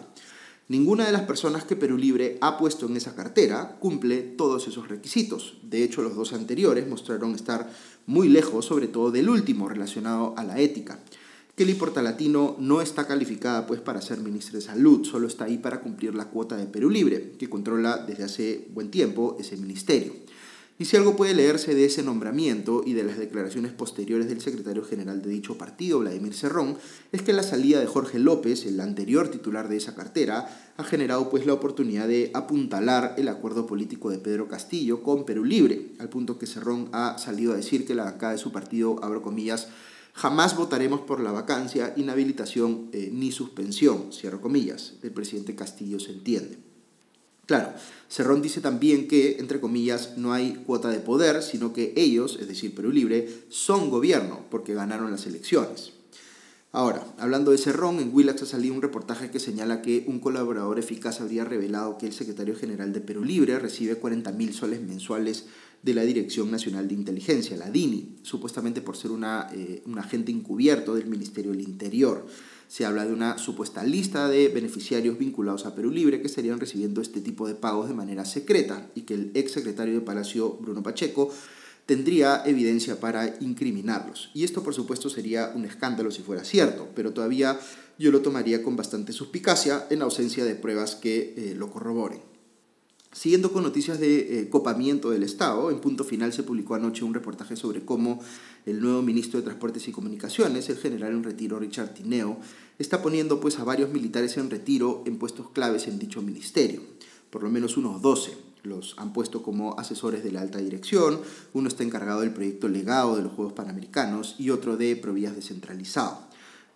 Ninguna 0.69 1.07
de 1.07 1.11
las 1.11 1.23
personas 1.23 1.63
que 1.63 1.75
Perú 1.75 1.97
Libre 1.97 2.37
ha 2.41 2.55
puesto 2.55 2.85
en 2.85 2.95
esa 2.95 3.15
cartera 3.15 3.77
cumple 3.79 4.21
todos 4.21 4.67
esos 4.67 4.87
requisitos. 4.87 5.57
De 5.63 5.83
hecho, 5.83 6.03
los 6.03 6.15
dos 6.15 6.31
anteriores 6.33 6.87
mostraron 6.87 7.33
estar 7.33 7.71
muy 8.05 8.29
lejos, 8.29 8.65
sobre 8.65 8.87
todo 8.87 9.09
del 9.09 9.29
último, 9.29 9.67
relacionado 9.67 10.35
a 10.37 10.43
la 10.43 10.59
ética. 10.59 10.99
Kelly 11.59 11.73
Portalatino 11.73 12.55
no 12.57 12.79
está 12.79 13.05
calificada 13.05 13.67
pues 13.67 13.81
para 13.81 14.01
ser 14.01 14.21
ministra 14.21 14.59
de 14.59 14.65
Salud, 14.65 15.03
solo 15.03 15.27
está 15.27 15.43
ahí 15.43 15.57
para 15.57 15.81
cumplir 15.81 16.15
la 16.15 16.29
cuota 16.29 16.55
de 16.55 16.67
Perú 16.67 16.89
Libre, 16.89 17.33
que 17.37 17.49
controla 17.49 17.97
desde 17.97 18.23
hace 18.23 18.67
buen 18.73 18.89
tiempo 18.89 19.35
ese 19.41 19.57
ministerio. 19.57 20.13
Y 20.77 20.85
si 20.85 20.95
algo 20.95 21.17
puede 21.17 21.33
leerse 21.33 21.75
de 21.75 21.83
ese 21.83 22.01
nombramiento 22.01 22.81
y 22.85 22.93
de 22.93 23.03
las 23.03 23.17
declaraciones 23.17 23.73
posteriores 23.73 24.29
del 24.29 24.39
secretario 24.39 24.85
general 24.85 25.21
de 25.21 25.31
dicho 25.31 25.57
partido, 25.57 25.99
Vladimir 25.99 26.33
Cerrón, 26.33 26.77
es 27.11 27.23
que 27.23 27.33
la 27.33 27.43
salida 27.43 27.81
de 27.81 27.87
Jorge 27.87 28.19
López, 28.19 28.65
el 28.65 28.79
anterior 28.79 29.27
titular 29.27 29.67
de 29.67 29.75
esa 29.75 29.95
cartera, 29.95 30.71
ha 30.77 30.83
generado 30.85 31.29
pues 31.29 31.45
la 31.45 31.51
oportunidad 31.51 32.07
de 32.07 32.31
apuntalar 32.33 33.15
el 33.17 33.27
acuerdo 33.27 33.65
político 33.65 34.09
de 34.09 34.19
Pedro 34.19 34.47
Castillo 34.47 35.03
con 35.03 35.25
Perú 35.25 35.43
Libre, 35.43 35.91
al 35.99 36.07
punto 36.07 36.39
que 36.39 36.47
Cerrón 36.47 36.87
ha 36.93 37.17
salido 37.17 37.51
a 37.51 37.57
decir 37.57 37.85
que 37.85 37.95
la 37.95 38.05
bancada 38.05 38.31
de 38.31 38.37
su 38.37 38.53
partido, 38.53 39.03
abro 39.03 39.21
comillas, 39.21 39.67
jamás 40.13 40.55
votaremos 40.55 41.01
por 41.01 41.19
la 41.19 41.31
vacancia, 41.31 41.93
inhabilitación 41.95 42.89
eh, 42.91 43.09
ni 43.11 43.31
suspensión, 43.31 44.11
cierro 44.11 44.41
comillas, 44.41 44.95
del 45.01 45.11
presidente 45.11 45.55
Castillo 45.55 45.99
se 45.99 46.11
entiende. 46.11 46.57
Claro, 47.45 47.73
Cerrón 48.09 48.43
dice 48.43 48.61
también 48.61 49.07
que, 49.07 49.37
entre 49.39 49.59
comillas, 49.59 50.17
no 50.17 50.33
hay 50.33 50.61
cuota 50.67 50.89
de 50.89 50.99
poder, 50.99 51.41
sino 51.41 51.73
que 51.73 51.93
ellos, 51.95 52.37
es 52.39 52.47
decir, 52.47 52.75
Perú 52.75 52.91
Libre, 52.91 53.27
son 53.49 53.89
gobierno 53.89 54.45
porque 54.51 54.75
ganaron 54.75 55.09
las 55.09 55.25
elecciones. 55.25 55.93
Ahora, 56.71 57.03
hablando 57.17 57.49
de 57.49 57.57
Cerrón, 57.57 57.99
en 57.99 58.13
Willax 58.13 58.43
ha 58.43 58.45
salido 58.45 58.75
un 58.75 58.83
reportaje 58.83 59.31
que 59.31 59.39
señala 59.39 59.81
que 59.81 60.05
un 60.05 60.19
colaborador 60.19 60.77
eficaz 60.77 61.19
habría 61.21 61.43
revelado 61.43 61.97
que 61.97 62.05
el 62.05 62.13
secretario 62.13 62.55
general 62.55 62.93
de 62.93 63.01
Perú 63.01 63.23
Libre 63.23 63.57
recibe 63.57 63.95
40 63.95 64.31
mil 64.33 64.53
soles 64.53 64.79
mensuales 64.79 65.47
de 65.81 65.93
la 65.93 66.03
Dirección 66.03 66.51
Nacional 66.51 66.87
de 66.87 66.93
Inteligencia, 66.93 67.55
la 67.57 67.69
DINI, 67.69 68.17
supuestamente 68.23 68.81
por 68.81 68.97
ser 68.97 69.11
una, 69.11 69.49
eh, 69.53 69.81
un 69.85 69.97
agente 69.97 70.31
encubierto 70.31 70.95
del 70.95 71.07
Ministerio 71.07 71.51
del 71.51 71.61
Interior. 71.61 72.25
Se 72.67 72.85
habla 72.85 73.05
de 73.05 73.13
una 73.13 73.37
supuesta 73.37 73.83
lista 73.83 74.27
de 74.27 74.49
beneficiarios 74.49 75.17
vinculados 75.17 75.65
a 75.65 75.73
Perú 75.73 75.89
Libre 75.89 76.21
que 76.21 76.27
estarían 76.27 76.59
recibiendo 76.59 77.01
este 77.01 77.21
tipo 77.21 77.47
de 77.47 77.55
pagos 77.55 77.87
de 77.87 77.95
manera 77.95 78.25
secreta 78.25 78.91
y 78.93 79.01
que 79.01 79.15
el 79.15 79.31
ex 79.33 79.53
secretario 79.53 79.95
de 79.95 80.01
Palacio, 80.01 80.57
Bruno 80.61 80.83
Pacheco, 80.83 81.31
tendría 81.87 82.43
evidencia 82.45 82.99
para 82.99 83.35
incriminarlos. 83.39 84.29
Y 84.35 84.43
esto 84.43 84.61
por 84.61 84.75
supuesto 84.75 85.09
sería 85.09 85.51
un 85.55 85.65
escándalo 85.65 86.11
si 86.11 86.21
fuera 86.21 86.43
cierto, 86.43 86.89
pero 86.93 87.13
todavía 87.13 87.59
yo 87.97 88.11
lo 88.11 88.21
tomaría 88.21 88.61
con 88.61 88.75
bastante 88.75 89.11
suspicacia 89.11 89.87
en 89.89 90.03
ausencia 90.03 90.45
de 90.45 90.53
pruebas 90.53 90.95
que 90.95 91.33
eh, 91.35 91.55
lo 91.55 91.71
corroboren. 91.71 92.21
Siguiendo 93.11 93.51
con 93.51 93.63
noticias 93.63 93.99
de 93.99 94.39
eh, 94.39 94.49
copamiento 94.49 95.09
del 95.09 95.23
Estado, 95.23 95.71
en 95.71 95.81
punto 95.81 96.03
final 96.03 96.31
se 96.31 96.43
publicó 96.43 96.75
anoche 96.75 97.03
un 97.03 97.15
reportaje 97.15 97.55
sobre 97.55 97.83
cómo 97.83 98.19
el 98.67 98.79
nuevo 98.79 99.01
ministro 99.01 99.39
de 99.39 99.45
Transportes 99.45 99.87
y 99.87 99.91
Comunicaciones, 99.91 100.69
el 100.69 100.77
general 100.77 101.13
en 101.13 101.23
retiro 101.23 101.57
Richard 101.57 101.95
Tineo, 101.95 102.37
está 102.77 103.01
poniendo 103.01 103.39
pues 103.39 103.57
a 103.57 103.63
varios 103.63 103.89
militares 103.89 104.37
en 104.37 104.51
retiro 104.51 105.01
en 105.07 105.17
puestos 105.17 105.49
claves 105.49 105.87
en 105.87 105.97
dicho 105.97 106.21
ministerio, 106.21 106.81
por 107.31 107.41
lo 107.41 107.49
menos 107.49 107.77
unos 107.77 107.99
12. 108.03 108.37
Los 108.61 108.93
han 108.97 109.11
puesto 109.11 109.41
como 109.41 109.79
asesores 109.79 110.23
de 110.23 110.31
la 110.31 110.41
alta 110.41 110.59
dirección, 110.59 111.19
uno 111.53 111.67
está 111.67 111.83
encargado 111.83 112.21
del 112.21 112.33
proyecto 112.33 112.67
legado 112.67 113.15
de 113.15 113.23
los 113.23 113.33
Juegos 113.33 113.53
Panamericanos 113.53 114.35
y 114.37 114.51
otro 114.51 114.77
de 114.77 114.95
Provías 114.95 115.35
descentralizado 115.35 116.28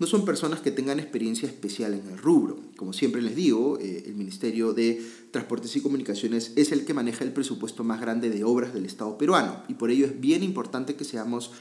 no 0.04 0.08
son 0.08 0.26
personas 0.26 0.60
que 0.60 0.70
tengan 0.70 1.00
experiencia 1.00 1.48
especial 1.48 1.94
en 1.94 2.06
el 2.12 2.18
rubro. 2.18 2.60
Como 2.76 2.92
siempre 2.92 3.22
les 3.22 3.38
digo, 3.38 3.80
eh, 3.80 4.04
el 4.06 4.16
Ministerio 4.16 4.74
de 4.74 5.02
Transportes 5.32 5.74
y 5.78 5.80
Comunicaciones 5.80 6.52
es 6.58 6.74
el 6.74 6.84
que 6.84 6.94
maneja 6.94 7.24
el 7.24 7.32
presupuesto 7.32 7.86
más 7.86 8.02
grande 8.02 8.30
de 8.30 8.44
obras 8.44 8.74
del 8.74 8.86
Estado 8.86 9.18
peruano 9.18 9.64
y 9.70 9.76
por 9.76 9.92
ello 9.92 10.06
es 10.06 10.20
bien 10.20 10.44
importante 10.44 10.96
que 10.96 11.06
seamos 11.06 11.52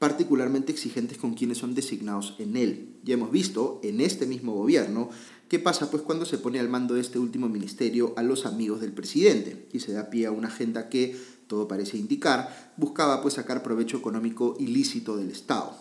particularmente 0.00 0.72
exigentes 0.72 1.16
con 1.16 1.34
quienes 1.34 1.58
son 1.58 1.76
designados 1.76 2.34
en 2.40 2.56
él. 2.56 2.96
Ya 3.04 3.14
hemos 3.14 3.30
visto 3.30 3.78
en 3.84 4.00
este 4.00 4.26
mismo 4.26 4.52
gobierno 4.52 5.08
qué 5.46 5.60
pasa 5.60 5.88
pues 5.88 6.02
cuando 6.02 6.24
se 6.24 6.38
pone 6.38 6.58
al 6.58 6.68
mando 6.68 6.94
de 6.94 7.02
este 7.02 7.20
último 7.20 7.48
ministerio 7.48 8.14
a 8.16 8.24
los 8.24 8.46
amigos 8.46 8.80
del 8.80 8.90
presidente 8.90 9.68
y 9.72 9.78
se 9.78 9.92
da 9.92 10.10
pie 10.10 10.26
a 10.26 10.32
una 10.32 10.48
agenda 10.48 10.88
que 10.88 11.16
todo 11.46 11.68
parece 11.68 11.98
indicar, 11.98 12.72
buscaba 12.76 13.22
pues 13.22 13.34
sacar 13.34 13.62
provecho 13.62 13.96
económico 13.96 14.56
ilícito 14.58 15.16
del 15.16 15.30
Estado. 15.30 15.72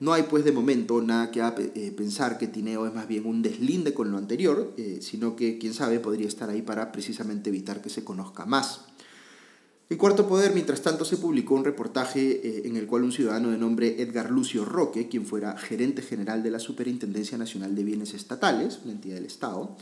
No 0.00 0.12
hay 0.12 0.24
pues 0.24 0.44
de 0.44 0.52
momento 0.52 1.02
nada 1.02 1.30
que 1.32 1.40
eh, 1.40 1.92
pensar 1.96 2.38
que 2.38 2.46
Tineo 2.46 2.86
es 2.86 2.94
más 2.94 3.08
bien 3.08 3.26
un 3.26 3.42
deslinde 3.42 3.94
con 3.94 4.12
lo 4.12 4.18
anterior, 4.18 4.72
eh, 4.76 4.98
sino 5.02 5.34
que 5.34 5.58
quién 5.58 5.74
sabe 5.74 5.98
podría 5.98 6.28
estar 6.28 6.48
ahí 6.48 6.62
para 6.62 6.92
precisamente 6.92 7.50
evitar 7.50 7.82
que 7.82 7.90
se 7.90 8.04
conozca 8.04 8.46
más. 8.46 8.82
En 9.90 9.96
Cuarto 9.96 10.28
Poder, 10.28 10.52
mientras 10.52 10.82
tanto, 10.82 11.04
se 11.04 11.16
publicó 11.16 11.54
un 11.54 11.64
reportaje 11.64 12.46
eh, 12.46 12.62
en 12.66 12.76
el 12.76 12.86
cual 12.86 13.02
un 13.02 13.10
ciudadano 13.10 13.50
de 13.50 13.58
nombre 13.58 14.00
Edgar 14.00 14.30
Lucio 14.30 14.64
Roque, 14.64 15.08
quien 15.08 15.26
fuera 15.26 15.56
gerente 15.56 16.02
general 16.02 16.42
de 16.42 16.50
la 16.52 16.60
Superintendencia 16.60 17.36
Nacional 17.36 17.74
de 17.74 17.84
Bienes 17.84 18.14
Estatales, 18.14 18.80
una 18.84 18.92
entidad 18.92 19.16
del 19.16 19.24
Estado, 19.24 19.76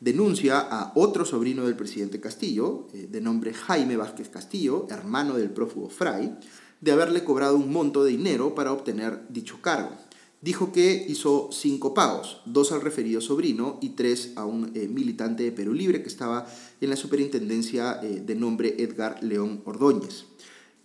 denuncia 0.00 0.58
a 0.58 0.92
otro 0.96 1.26
sobrino 1.26 1.66
del 1.66 1.76
presidente 1.76 2.20
Castillo, 2.20 2.88
de 2.94 3.20
nombre 3.20 3.52
Jaime 3.52 3.98
Vázquez 3.98 4.30
Castillo, 4.30 4.86
hermano 4.88 5.36
del 5.36 5.50
prófugo 5.50 5.90
Fray, 5.90 6.38
de 6.80 6.92
haberle 6.92 7.24
cobrado 7.24 7.56
un 7.56 7.72
monto 7.72 8.04
de 8.04 8.10
dinero 8.10 8.54
para 8.54 8.72
obtener 8.72 9.26
dicho 9.28 9.60
cargo 9.60 9.90
dijo 10.40 10.72
que 10.72 11.06
hizo 11.08 11.50
cinco 11.52 11.92
pagos, 11.94 12.40
dos 12.46 12.72
al 12.72 12.80
referido 12.80 13.20
sobrino 13.20 13.78
y 13.80 13.90
tres 13.90 14.32
a 14.36 14.44
un 14.44 14.72
eh, 14.74 14.88
militante 14.88 15.42
de 15.42 15.52
Perú 15.52 15.74
Libre 15.74 16.02
que 16.02 16.08
estaba 16.08 16.46
en 16.80 16.90
la 16.90 16.96
superintendencia 16.96 18.00
eh, 18.02 18.22
de 18.24 18.34
nombre 18.34 18.76
Edgar 18.78 19.22
León 19.22 19.62
Ordóñez. 19.64 20.24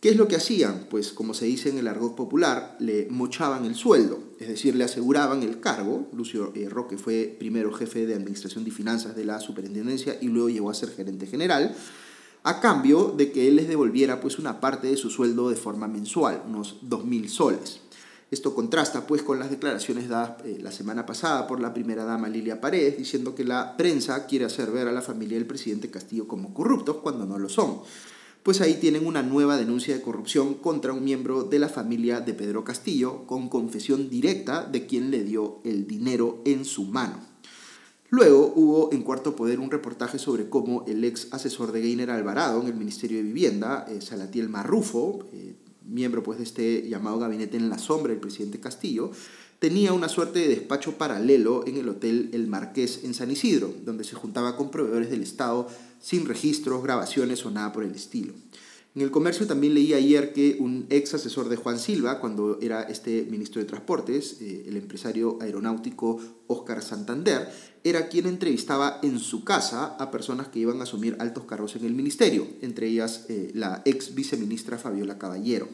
¿Qué 0.01 0.09
es 0.09 0.17
lo 0.17 0.27
que 0.27 0.35
hacían? 0.35 0.87
Pues 0.89 1.13
como 1.13 1.33
se 1.33 1.45
dice 1.45 1.69
en 1.69 1.79
el 1.79 1.87
argot 1.87 2.15
popular, 2.15 2.75
le 2.79 3.07
mochaban 3.09 3.65
el 3.65 3.73
sueldo, 3.73 4.19
es 4.39 4.49
decir, 4.49 4.75
le 4.75 4.83
aseguraban 4.83 5.41
el 5.41 5.59
cargo. 5.59 6.09
Lucio 6.13 6.51
eh, 6.53 6.69
Roque 6.69 6.97
fue 6.97 7.35
primero 7.39 7.73
jefe 7.73 8.05
de 8.05 8.13
Administración 8.13 8.67
y 8.67 8.71
Finanzas 8.71 9.15
de 9.15 9.25
la 9.25 9.39
superintendencia 9.39 10.17
y 10.21 10.27
luego 10.27 10.49
llegó 10.49 10.69
a 10.69 10.75
ser 10.75 10.89
gerente 10.89 11.25
general 11.25 11.75
a 12.45 12.59
cambio 12.59 13.11
de 13.17 13.31
que 13.31 13.47
él 13.47 13.55
les 13.55 13.67
devolviera 13.67 14.21
pues 14.21 14.37
una 14.37 14.61
parte 14.61 14.85
de 14.85 14.97
su 14.97 15.09
sueldo 15.09 15.49
de 15.49 15.55
forma 15.55 15.87
mensual, 15.87 16.43
unos 16.47 16.79
2.000 16.87 17.27
soles. 17.27 17.81
Esto 18.29 18.53
contrasta 18.53 19.07
pues 19.07 19.23
con 19.23 19.39
las 19.39 19.49
declaraciones 19.49 20.09
dadas 20.09 20.45
eh, 20.45 20.59
la 20.61 20.71
semana 20.71 21.07
pasada 21.07 21.47
por 21.47 21.59
la 21.59 21.73
primera 21.73 22.05
dama 22.05 22.29
Lilia 22.29 22.61
Paredes 22.61 22.99
diciendo 22.99 23.33
que 23.33 23.43
la 23.43 23.75
prensa 23.77 24.27
quiere 24.27 24.45
hacer 24.45 24.69
ver 24.69 24.87
a 24.87 24.91
la 24.91 25.01
familia 25.01 25.39
del 25.39 25.47
presidente 25.47 25.89
Castillo 25.89 26.27
como 26.27 26.53
corruptos 26.53 26.97
cuando 26.97 27.25
no 27.25 27.39
lo 27.39 27.49
son. 27.49 27.79
Pues 28.43 28.61
ahí 28.61 28.75
tienen 28.75 29.07
una 29.07 29.23
nueva 29.23 29.57
denuncia 29.57 29.95
de 29.95 30.03
corrupción 30.03 30.53
contra 30.53 30.93
un 30.93 31.03
miembro 31.03 31.43
de 31.45 31.57
la 31.57 31.67
familia 31.67 32.19
de 32.19 32.35
Pedro 32.35 32.63
Castillo 32.63 33.25
con 33.25 33.49
confesión 33.49 34.07
directa 34.07 34.65
de 34.65 34.85
quien 34.85 35.09
le 35.09 35.23
dio 35.23 35.61
el 35.63 35.87
dinero 35.87 36.43
en 36.45 36.63
su 36.63 36.83
mano. 36.83 37.34
Luego 38.09 38.53
hubo 38.55 38.93
en 38.93 39.01
Cuarto 39.01 39.35
Poder 39.35 39.59
un 39.59 39.71
reportaje 39.71 40.19
sobre 40.19 40.47
cómo 40.49 40.85
el 40.87 41.03
ex 41.03 41.27
asesor 41.31 41.71
de 41.71 41.81
Gainer 41.81 42.11
Alvarado 42.11 42.61
en 42.61 42.67
el 42.67 42.75
Ministerio 42.75 43.17
de 43.17 43.23
Vivienda, 43.23 43.85
eh, 43.89 43.99
Salatiel 44.01 44.47
Marrufo, 44.47 45.25
eh, 45.33 45.55
miembro 45.87 46.23
pues, 46.23 46.37
de 46.37 46.43
este 46.43 46.87
llamado 46.87 47.19
gabinete 47.19 47.57
en 47.57 47.69
la 47.69 47.77
sombra 47.77 48.11
del 48.11 48.21
presidente 48.21 48.59
Castillo, 48.59 49.11
tenía 49.59 49.93
una 49.93 50.09
suerte 50.09 50.39
de 50.39 50.49
despacho 50.49 50.97
paralelo 50.97 51.65
en 51.65 51.77
el 51.77 51.89
Hotel 51.89 52.29
El 52.33 52.47
Marqués 52.47 53.03
en 53.03 53.13
San 53.13 53.31
Isidro, 53.31 53.73
donde 53.83 54.03
se 54.03 54.15
juntaba 54.15 54.55
con 54.55 54.69
proveedores 54.69 55.09
del 55.09 55.23
Estado 55.23 55.67
sin 55.99 56.27
registros, 56.27 56.83
grabaciones 56.83 57.45
o 57.45 57.51
nada 57.51 57.73
por 57.73 57.83
el 57.83 57.95
estilo. 57.95 58.33
En 58.95 59.01
el 59.01 59.11
comercio 59.11 59.45
también 59.45 59.73
leí 59.73 59.93
ayer 59.93 60.31
que 60.31 60.55
un 60.57 60.85
ex 60.89 61.13
asesor 61.13 61.49
de 61.49 61.57
Juan 61.57 61.79
Silva, 61.79 62.21
cuando 62.21 62.59
era 62.61 62.83
este 62.83 63.27
ministro 63.29 63.61
de 63.61 63.67
Transportes, 63.67 64.37
eh, 64.39 64.63
el 64.69 64.77
empresario 64.77 65.37
aeronáutico 65.41 66.17
Oscar 66.47 66.81
Santander, 66.81 67.49
era 67.83 68.07
quien 68.07 68.25
entrevistaba 68.25 69.01
en 69.03 69.19
su 69.19 69.43
casa 69.43 69.97
a 69.99 70.11
personas 70.11 70.47
que 70.47 70.59
iban 70.59 70.79
a 70.79 70.83
asumir 70.83 71.17
altos 71.19 71.43
cargos 71.43 71.75
en 71.75 71.83
el 71.83 71.93
ministerio, 71.93 72.47
entre 72.61 72.87
ellas 72.87 73.25
eh, 73.27 73.51
la 73.53 73.81
ex 73.83 74.15
viceministra 74.15 74.77
Fabiola 74.77 75.17
Caballero. 75.17 75.67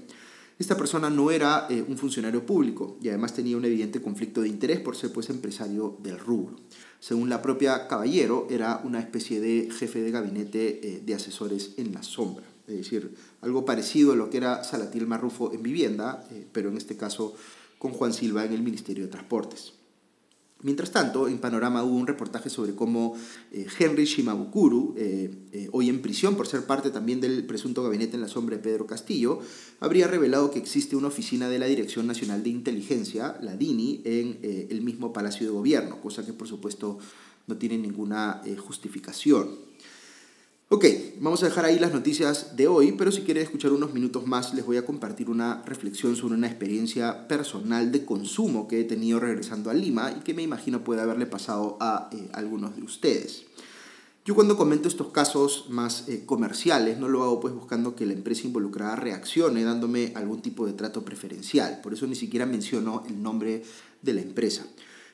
Esta 0.57 0.75
persona 0.75 1.11
no 1.11 1.29
era 1.29 1.67
eh, 1.69 1.85
un 1.87 1.99
funcionario 1.99 2.43
público 2.43 2.97
y 3.03 3.09
además 3.09 3.35
tenía 3.35 3.55
un 3.55 3.65
evidente 3.65 4.01
conflicto 4.01 4.41
de 4.41 4.49
interés 4.49 4.79
por 4.79 4.95
ser 4.95 5.13
pues 5.13 5.29
empresario 5.29 5.95
del 6.01 6.17
rubro. 6.17 6.55
Según 6.99 7.29
la 7.29 7.43
propia 7.43 7.87
Caballero, 7.87 8.47
era 8.49 8.81
una 8.83 8.99
especie 8.99 9.39
de 9.39 9.69
jefe 9.71 10.01
de 10.01 10.09
gabinete 10.09 11.03
de 11.05 11.13
asesores 11.13 11.75
en 11.77 11.93
la 11.93 12.01
sombra 12.01 12.50
es 12.71 12.77
decir, 12.77 13.13
algo 13.41 13.65
parecido 13.65 14.13
a 14.13 14.15
lo 14.15 14.29
que 14.29 14.37
era 14.37 14.63
Salatiel 14.63 15.07
Marrufo 15.07 15.53
en 15.53 15.63
vivienda, 15.63 16.25
eh, 16.31 16.45
pero 16.51 16.69
en 16.69 16.77
este 16.77 16.97
caso 16.97 17.35
con 17.77 17.91
Juan 17.91 18.13
Silva 18.13 18.45
en 18.45 18.53
el 18.53 18.61
Ministerio 18.61 19.05
de 19.05 19.11
Transportes. 19.11 19.73
Mientras 20.63 20.91
tanto, 20.91 21.27
en 21.27 21.39
Panorama 21.39 21.83
hubo 21.83 21.95
un 21.95 22.05
reportaje 22.05 22.51
sobre 22.51 22.75
cómo 22.75 23.15
eh, 23.51 23.65
Henry 23.79 24.05
Shimabukuru, 24.05 24.93
eh, 24.95 25.67
hoy 25.71 25.89
en 25.89 26.03
prisión 26.03 26.35
por 26.35 26.45
ser 26.45 26.67
parte 26.67 26.91
también 26.91 27.19
del 27.19 27.43
presunto 27.45 27.81
gabinete 27.81 28.15
en 28.15 28.21
la 28.21 28.27
sombra 28.27 28.57
de 28.57 28.61
Pedro 28.61 28.85
Castillo, 28.85 29.39
habría 29.79 30.07
revelado 30.07 30.51
que 30.51 30.59
existe 30.59 30.95
una 30.95 31.07
oficina 31.07 31.49
de 31.49 31.57
la 31.57 31.65
Dirección 31.65 32.05
Nacional 32.05 32.43
de 32.43 32.51
Inteligencia, 32.51 33.37
la 33.41 33.55
DINI, 33.55 34.01
en 34.05 34.67
el 34.69 34.81
mismo 34.81 35.11
Palacio 35.11 35.47
de 35.47 35.51
Gobierno, 35.51 35.99
cosa 35.99 36.23
que 36.23 36.33
por 36.33 36.47
supuesto 36.47 36.99
no 37.47 37.57
tiene 37.57 37.79
ninguna 37.79 38.43
justificación. 38.59 39.71
Ok, 40.73 40.85
vamos 41.19 41.43
a 41.43 41.47
dejar 41.47 41.65
ahí 41.65 41.79
las 41.79 41.91
noticias 41.91 42.55
de 42.55 42.69
hoy, 42.69 42.93
pero 42.93 43.11
si 43.11 43.23
quieren 43.23 43.43
escuchar 43.43 43.73
unos 43.73 43.93
minutos 43.93 44.25
más, 44.25 44.53
les 44.53 44.65
voy 44.65 44.77
a 44.77 44.85
compartir 44.85 45.29
una 45.29 45.61
reflexión 45.65 46.15
sobre 46.15 46.35
una 46.35 46.47
experiencia 46.47 47.27
personal 47.27 47.91
de 47.91 48.05
consumo 48.05 48.69
que 48.69 48.79
he 48.79 48.85
tenido 48.85 49.19
regresando 49.19 49.69
a 49.69 49.73
Lima 49.73 50.15
y 50.17 50.21
que 50.21 50.33
me 50.33 50.43
imagino 50.43 50.81
puede 50.81 51.01
haberle 51.01 51.25
pasado 51.25 51.75
a 51.81 52.09
eh, 52.13 52.29
algunos 52.31 52.73
de 52.77 52.83
ustedes. 52.83 53.43
Yo 54.23 54.33
cuando 54.33 54.55
comento 54.55 54.87
estos 54.87 55.09
casos 55.09 55.65
más 55.67 56.07
eh, 56.07 56.23
comerciales, 56.25 56.97
no 56.97 57.09
lo 57.09 57.23
hago 57.23 57.41
pues 57.41 57.53
buscando 57.53 57.93
que 57.93 58.05
la 58.05 58.13
empresa 58.13 58.47
involucrada 58.47 58.95
reaccione 58.95 59.65
dándome 59.65 60.13
algún 60.15 60.41
tipo 60.41 60.65
de 60.65 60.71
trato 60.71 61.03
preferencial, 61.03 61.81
por 61.83 61.91
eso 61.91 62.07
ni 62.07 62.15
siquiera 62.15 62.45
menciono 62.45 63.03
el 63.09 63.21
nombre 63.21 63.63
de 64.01 64.13
la 64.13 64.21
empresa. 64.21 64.65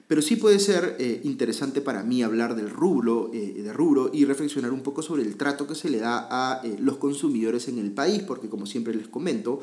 Pero 0.07 0.21
sí 0.21 0.37
puede 0.37 0.59
ser 0.59 0.95
eh, 0.99 1.19
interesante 1.25 1.81
para 1.81 2.01
mí 2.01 2.23
hablar 2.23 2.55
del 2.55 2.69
rubro, 2.69 3.29
eh, 3.33 3.69
rubro 3.73 4.09
y 4.13 4.23
reflexionar 4.23 4.71
un 4.71 4.81
poco 4.81 5.01
sobre 5.01 5.23
el 5.23 5.35
trato 5.35 5.67
que 5.67 5.75
se 5.75 5.89
le 5.89 5.99
da 5.99 6.27
a 6.31 6.61
eh, 6.65 6.77
los 6.79 6.95
consumidores 6.95 7.67
en 7.67 7.77
el 7.77 7.91
país, 7.91 8.23
porque 8.23 8.47
como 8.47 8.65
siempre 8.65 8.95
les 8.95 9.09
comento, 9.09 9.59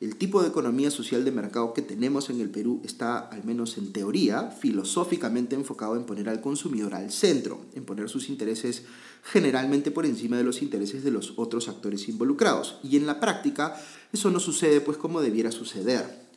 el 0.00 0.14
tipo 0.14 0.40
de 0.40 0.48
economía 0.48 0.92
social 0.92 1.24
de 1.24 1.32
mercado 1.32 1.74
que 1.74 1.82
tenemos 1.82 2.30
en 2.30 2.40
el 2.40 2.48
Perú 2.48 2.80
está, 2.84 3.18
al 3.18 3.42
menos 3.42 3.76
en 3.78 3.92
teoría, 3.92 4.52
filosóficamente 4.52 5.56
enfocado 5.56 5.96
en 5.96 6.04
poner 6.04 6.28
al 6.28 6.40
consumidor 6.40 6.94
al 6.94 7.10
centro, 7.10 7.66
en 7.74 7.84
poner 7.84 8.08
sus 8.08 8.28
intereses 8.28 8.84
generalmente 9.24 9.90
por 9.90 10.06
encima 10.06 10.36
de 10.36 10.44
los 10.44 10.62
intereses 10.62 11.02
de 11.02 11.10
los 11.10 11.32
otros 11.36 11.68
actores 11.68 12.08
involucrados. 12.08 12.78
Y 12.84 12.96
en 12.96 13.06
la 13.06 13.18
práctica 13.18 13.74
eso 14.12 14.30
no 14.30 14.38
sucede 14.38 14.80
pues 14.80 14.96
como 14.96 15.20
debiera 15.20 15.50
suceder. 15.50 16.27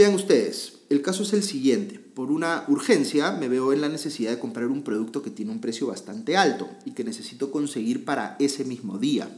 Vean 0.00 0.14
ustedes, 0.14 0.78
el 0.88 1.02
caso 1.02 1.24
es 1.24 1.34
el 1.34 1.42
siguiente. 1.42 1.98
Por 1.98 2.32
una 2.32 2.64
urgencia 2.68 3.32
me 3.32 3.48
veo 3.48 3.74
en 3.74 3.82
la 3.82 3.90
necesidad 3.90 4.30
de 4.30 4.38
comprar 4.38 4.68
un 4.68 4.82
producto 4.82 5.20
que 5.20 5.28
tiene 5.28 5.52
un 5.52 5.60
precio 5.60 5.88
bastante 5.88 6.38
alto 6.38 6.70
y 6.86 6.92
que 6.92 7.04
necesito 7.04 7.50
conseguir 7.50 8.06
para 8.06 8.34
ese 8.38 8.64
mismo 8.64 8.96
día. 8.96 9.28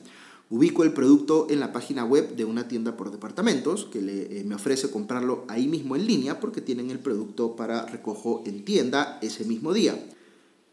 Ubico 0.50 0.84
el 0.84 0.92
producto 0.92 1.48
en 1.50 1.58
la 1.58 1.72
página 1.72 2.04
web 2.04 2.36
de 2.36 2.44
una 2.44 2.68
tienda 2.68 2.96
por 2.96 3.10
departamentos 3.10 3.86
que 3.86 3.98
eh, 3.98 4.44
me 4.44 4.54
ofrece 4.54 4.88
comprarlo 4.88 5.44
ahí 5.48 5.66
mismo 5.66 5.96
en 5.96 6.06
línea 6.06 6.38
porque 6.38 6.60
tienen 6.60 6.92
el 6.92 7.00
producto 7.00 7.56
para 7.56 7.84
recojo 7.86 8.44
en 8.46 8.64
tienda 8.64 9.18
ese 9.20 9.42
mismo 9.44 9.72
día. 9.72 9.98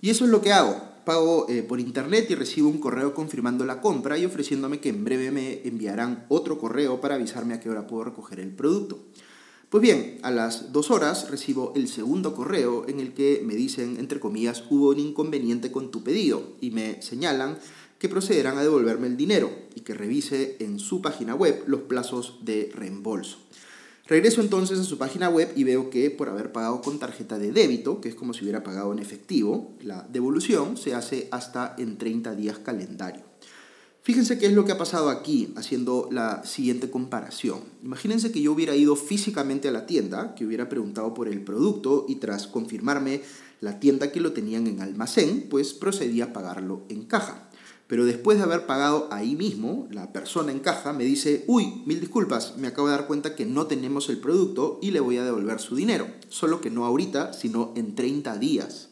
Y 0.02 0.12
eso 0.12 0.26
es 0.26 0.30
lo 0.30 0.42
que 0.42 0.54
hago. 0.54 0.80
Pago 1.04 1.48
eh, 1.50 1.64
por 1.64 1.80
internet 1.80 2.28
y 2.30 2.36
recibo 2.36 2.70
un 2.70 2.78
correo 2.78 3.16
confirmando 3.16 3.66
la 3.66 3.82
compra 3.82 4.20
y 4.20 4.26
ofreciéndome 4.26 4.82
que 4.82 4.90
en 4.90 5.04
breve 5.04 5.32
me 5.32 5.68
enviarán 5.68 6.28
otro 6.30 6.60
correo 6.60 7.02
para 7.02 7.16
avisarme 7.16 7.56
a 7.56 7.60
qué 7.60 7.72
hora 7.72 7.88
puedo 7.88 8.04
recoger 8.04 8.40
el 8.40 8.54
producto. 8.54 9.00
Pues 9.70 9.84
bien, 9.84 10.18
a 10.24 10.32
las 10.32 10.74
dos 10.74 10.90
horas 10.90 11.30
recibo 11.30 11.74
el 11.76 11.88
segundo 11.88 12.34
correo 12.34 12.88
en 12.88 13.00
el 13.00 13.14
que 13.14 13.44
me 13.46 13.54
dicen, 13.54 13.98
entre 14.00 14.20
comillas, 14.20 14.64
hubo 14.72 14.90
un 14.90 15.00
inconveniente 15.00 15.72
con 15.72 15.92
tu 15.92 16.02
pedido 16.04 16.42
y 16.60 16.72
me 16.72 17.00
señalan 17.04 17.60
que 18.00 18.10
procederán 18.10 18.58
a 18.58 18.64
devolverme 18.64 19.06
el 19.06 19.16
dinero 19.16 19.52
y 19.76 19.82
que 19.82 19.94
revise 19.94 20.56
en 20.60 20.80
su 20.80 21.04
página 21.04 21.36
web 21.36 21.66
los 21.68 21.82
plazos 21.82 22.40
de 22.42 22.72
reembolso. 22.74 23.38
Regreso 24.08 24.42
entonces 24.42 24.80
a 24.80 24.84
su 24.84 24.98
página 24.98 25.30
web 25.30 25.52
y 25.56 25.66
veo 25.66 25.92
que 25.92 26.10
por 26.10 26.30
haber 26.30 26.52
pagado 26.52 26.82
con 26.82 26.98
tarjeta 26.98 27.38
de 27.38 27.52
débito, 27.52 28.02
que 28.02 28.10
es 28.10 28.16
como 28.16 28.34
si 28.34 28.42
hubiera 28.42 28.64
pagado 28.64 28.92
en 28.92 28.98
efectivo, 28.98 29.76
la 29.84 30.02
devolución 30.12 30.78
se 30.78 30.96
hace 30.96 31.28
hasta 31.30 31.76
en 31.78 32.00
30 32.00 32.34
días 32.34 32.58
calendario. 32.58 33.29
Fíjense 34.02 34.40
qué 34.40 34.46
es 34.46 34.54
lo 34.54 34.64
que 34.64 34.72
ha 34.72 34.78
pasado 34.78 35.10
aquí 35.10 35.52
haciendo 35.58 36.08
la 36.10 36.46
siguiente 36.46 36.90
comparación. 36.90 37.60
Imagínense 37.84 38.32
que 38.32 38.42
yo 38.42 38.54
hubiera 38.54 38.74
ido 38.74 38.96
físicamente 38.96 39.68
a 39.68 39.72
la 39.72 39.86
tienda, 39.86 40.36
que 40.36 40.46
hubiera 40.46 40.70
preguntado 40.70 41.14
por 41.14 41.28
el 41.28 41.44
producto 41.44 42.06
y 42.08 42.16
tras 42.16 42.48
confirmarme 42.48 43.22
la 43.60 43.80
tienda 43.82 44.12
que 44.12 44.22
lo 44.22 44.32
tenían 44.32 44.68
en 44.68 44.82
almacén, 44.82 45.48
pues 45.50 45.74
procedí 45.74 46.22
a 46.22 46.32
pagarlo 46.32 46.84
en 46.88 47.04
caja. 47.04 47.50
Pero 47.88 48.06
después 48.06 48.38
de 48.38 48.46
haber 48.46 48.66
pagado 48.66 49.10
ahí 49.12 49.36
mismo, 49.36 49.88
la 49.92 50.14
persona 50.14 50.54
en 50.54 50.60
caja 50.60 50.94
me 50.94 51.04
dice, 51.04 51.44
uy, 51.48 51.84
mil 51.86 52.00
disculpas, 52.00 52.56
me 52.58 52.68
acabo 52.68 52.88
de 52.88 52.94
dar 52.94 53.06
cuenta 53.06 53.36
que 53.36 53.46
no 53.46 53.68
tenemos 53.68 54.08
el 54.10 54.20
producto 54.20 54.80
y 54.82 54.92
le 54.92 55.02
voy 55.02 55.18
a 55.18 55.26
devolver 55.26 55.60
su 55.60 55.76
dinero. 55.76 56.08
Solo 56.30 56.62
que 56.62 56.70
no 56.70 56.86
ahorita, 56.86 57.34
sino 57.34 57.74
en 57.76 57.96
30 57.96 58.38
días. 58.38 58.90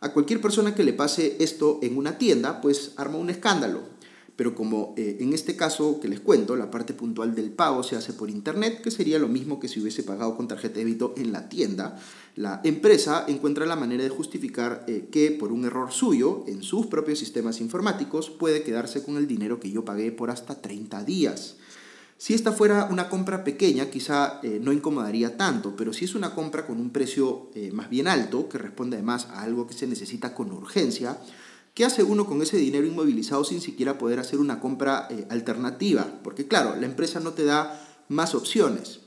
A 0.00 0.12
cualquier 0.12 0.40
persona 0.40 0.74
que 0.74 0.84
le 0.84 0.92
pase 0.92 1.36
esto 1.40 1.78
en 1.80 1.96
una 1.96 2.18
tienda, 2.18 2.60
pues 2.60 2.92
arma 2.96 3.16
un 3.16 3.30
escándalo 3.30 3.97
Pero 4.38 4.54
como 4.54 4.94
eh, 4.96 5.16
en 5.18 5.32
este 5.32 5.56
caso 5.56 5.98
que 5.98 6.06
les 6.06 6.20
cuento, 6.20 6.54
la 6.54 6.70
parte 6.70 6.94
puntual 6.94 7.34
del 7.34 7.50
pago 7.50 7.82
se 7.82 7.96
hace 7.96 8.12
por 8.12 8.30
internet, 8.30 8.82
que 8.82 8.92
sería 8.92 9.18
lo 9.18 9.26
mismo 9.26 9.58
que 9.58 9.66
si 9.66 9.80
hubiese 9.80 10.04
pagado 10.04 10.36
con 10.36 10.46
tarjeta 10.46 10.74
de 10.74 10.84
débito 10.84 11.12
en 11.16 11.32
la 11.32 11.48
tienda, 11.48 11.98
la 12.36 12.60
empresa 12.62 13.24
encuentra 13.26 13.66
la 13.66 13.74
manera 13.74 14.04
de 14.04 14.10
justificar 14.10 14.84
eh, 14.86 15.08
que 15.10 15.32
por 15.32 15.50
un 15.50 15.64
error 15.64 15.90
suyo 15.90 16.44
en 16.46 16.62
sus 16.62 16.86
propios 16.86 17.18
sistemas 17.18 17.60
informáticos 17.60 18.30
puede 18.30 18.62
quedarse 18.62 19.02
con 19.02 19.16
el 19.16 19.26
dinero 19.26 19.58
que 19.58 19.72
yo 19.72 19.84
pagué 19.84 20.12
por 20.12 20.30
hasta 20.30 20.62
30 20.62 21.02
días. 21.02 21.56
Si 22.16 22.32
esta 22.32 22.52
fuera 22.52 22.86
una 22.92 23.08
compra 23.08 23.42
pequeña, 23.42 23.90
quizá 23.90 24.38
eh, 24.44 24.60
no 24.62 24.72
incomodaría 24.72 25.36
tanto, 25.36 25.74
pero 25.74 25.92
si 25.92 26.04
es 26.04 26.14
una 26.14 26.36
compra 26.36 26.64
con 26.64 26.78
un 26.78 26.90
precio 26.90 27.50
más 27.72 27.90
bien 27.90 28.06
alto, 28.06 28.48
que 28.48 28.58
responde 28.58 28.98
además 28.98 29.26
a 29.32 29.42
algo 29.42 29.66
que 29.66 29.74
se 29.74 29.88
necesita 29.88 30.32
con 30.32 30.52
urgencia, 30.52 31.18
¿Qué 31.74 31.84
hace 31.84 32.02
uno 32.02 32.26
con 32.26 32.42
ese 32.42 32.56
dinero 32.56 32.86
inmovilizado 32.86 33.44
sin 33.44 33.60
siquiera 33.60 33.98
poder 33.98 34.18
hacer 34.18 34.40
una 34.40 34.60
compra 34.60 35.06
eh, 35.10 35.26
alternativa? 35.30 36.20
Porque 36.22 36.48
claro, 36.48 36.74
la 36.76 36.86
empresa 36.86 37.20
no 37.20 37.32
te 37.32 37.44
da 37.44 37.80
más 38.08 38.34
opciones. 38.34 39.00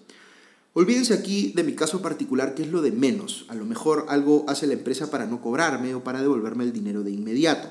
Olvídense 0.74 1.14
aquí 1.14 1.52
de 1.54 1.64
mi 1.64 1.74
caso 1.74 2.02
particular, 2.02 2.56
que 2.56 2.64
es 2.64 2.70
lo 2.70 2.82
de 2.82 2.92
menos. 2.92 3.46
A 3.50 3.56
lo 3.56 3.66
mejor 3.66 4.06
algo 4.08 4.46
hace 4.48 4.68
la 4.68 4.74
empresa 4.74 5.12
para 5.12 5.26
no 5.26 5.42
cobrarme 5.42 5.94
o 5.96 6.04
para 6.04 6.22
devolverme 6.22 6.64
el 6.64 6.72
dinero 6.72 7.04
de 7.04 7.12
inmediato. 7.12 7.68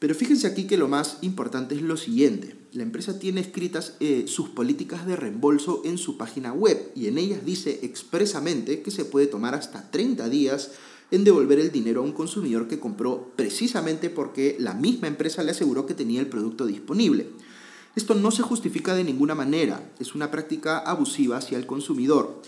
Pero 0.00 0.14
fíjense 0.14 0.46
aquí 0.46 0.64
que 0.64 0.78
lo 0.78 0.88
más 0.88 1.18
importante 1.20 1.76
es 1.76 1.82
lo 1.82 1.96
siguiente. 1.96 2.56
La 2.72 2.82
empresa 2.82 3.18
tiene 3.18 3.42
escritas 3.42 3.94
eh, 4.00 4.24
sus 4.26 4.48
políticas 4.48 5.06
de 5.06 5.14
reembolso 5.14 5.82
en 5.84 5.98
su 5.98 6.16
página 6.16 6.52
web 6.52 6.90
y 6.96 7.06
en 7.06 7.18
ellas 7.18 7.44
dice 7.44 7.80
expresamente 7.82 8.80
que 8.80 8.90
se 8.90 9.04
puede 9.04 9.26
tomar 9.26 9.54
hasta 9.54 9.90
30 9.90 10.28
días 10.30 10.72
en 11.10 11.24
devolver 11.24 11.58
el 11.58 11.72
dinero 11.72 12.00
a 12.00 12.04
un 12.04 12.12
consumidor 12.12 12.68
que 12.68 12.80
compró 12.80 13.32
precisamente 13.36 14.10
porque 14.10 14.56
la 14.58 14.74
misma 14.74 15.08
empresa 15.08 15.42
le 15.42 15.50
aseguró 15.50 15.86
que 15.86 15.94
tenía 15.94 16.20
el 16.20 16.28
producto 16.28 16.66
disponible. 16.66 17.28
Esto 17.96 18.14
no 18.14 18.30
se 18.30 18.42
justifica 18.42 18.94
de 18.94 19.04
ninguna 19.04 19.34
manera, 19.34 19.92
es 19.98 20.14
una 20.14 20.30
práctica 20.30 20.78
abusiva 20.78 21.38
hacia 21.38 21.58
el 21.58 21.66
consumidor. 21.66 22.40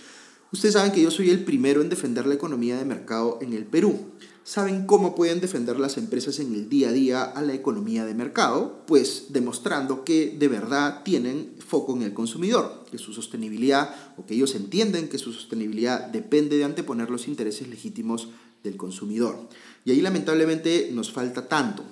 Ustedes 0.53 0.75
saben 0.75 0.93
que 0.93 1.03
yo 1.03 1.11
soy 1.11 1.31
el 1.31 1.45
primero 1.45 1.81
en 1.81 1.89
defender 1.89 2.27
la 2.27 2.35
economía 2.35 2.77
de 2.77 2.85
mercado 2.85 3.39
en 3.41 3.55
el 3.55 3.65
Perú. 3.65 4.13
¿Saben 4.45 4.87
cómo 4.87 5.15
pueden 5.15 5.41
defender 5.41 5.81
las 5.81 5.97
empresas 5.97 6.41
en 6.41 6.53
el 6.53 6.69
día 6.69 6.91
a 6.91 6.93
día 6.93 7.23
a 7.23 7.43
la 7.43 7.55
economía 7.55 8.05
de 8.05 8.15
mercado? 8.15 8.85
Pues 8.87 9.27
demostrando 9.31 10.05
que 10.05 10.37
de 10.39 10.49
verdad 10.49 11.05
tienen 11.05 11.55
foco 11.65 11.97
en 11.97 12.03
el 12.03 12.13
consumidor, 12.13 12.85
que 12.91 12.99
su 12.99 13.15
sostenibilidad 13.15 13.95
o 14.19 14.27
que 14.27 14.35
ellos 14.35 14.55
entienden 14.55 15.09
que 15.09 15.19
su 15.19 15.33
sostenibilidad 15.33 16.09
depende 16.09 16.59
de 16.59 16.65
anteponer 16.65 17.09
los 17.09 17.29
intereses 17.29 17.69
legítimos 17.69 18.29
del 18.63 18.77
consumidor. 18.77 19.37
Y 19.85 19.91
ahí 19.91 20.01
lamentablemente 20.01 20.91
nos 20.93 21.11
falta 21.11 21.49
tanto, 21.49 21.85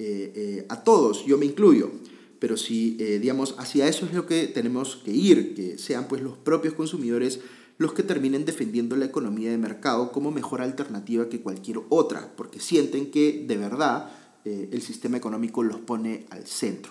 eh, 0.00 0.32
eh, 0.36 0.66
a 0.68 0.84
todos, 0.84 1.26
yo 1.26 1.36
me 1.38 1.46
incluyo, 1.46 1.90
pero 2.38 2.56
si, 2.56 2.96
eh, 3.00 3.18
digamos, 3.18 3.56
hacia 3.58 3.88
eso 3.88 4.06
es 4.06 4.14
lo 4.14 4.26
que 4.26 4.46
tenemos 4.46 4.94
que 5.04 5.10
ir, 5.10 5.56
que 5.56 5.76
sean 5.76 6.06
pues 6.06 6.22
los 6.22 6.36
propios 6.36 6.74
consumidores 6.74 7.40
los 7.78 7.92
que 7.92 8.04
terminen 8.04 8.44
defendiendo 8.44 8.96
la 8.96 9.06
economía 9.06 9.50
de 9.50 9.58
mercado 9.58 10.12
como 10.12 10.30
mejor 10.30 10.60
alternativa 10.60 11.28
que 11.28 11.40
cualquier 11.40 11.80
otra, 11.88 12.32
porque 12.36 12.60
sienten 12.60 13.10
que 13.10 13.44
de 13.46 13.56
verdad 13.56 14.10
el 14.44 14.80
sistema 14.80 15.18
económico 15.18 15.62
los 15.62 15.78
pone 15.78 16.26
al 16.30 16.46
centro. 16.46 16.90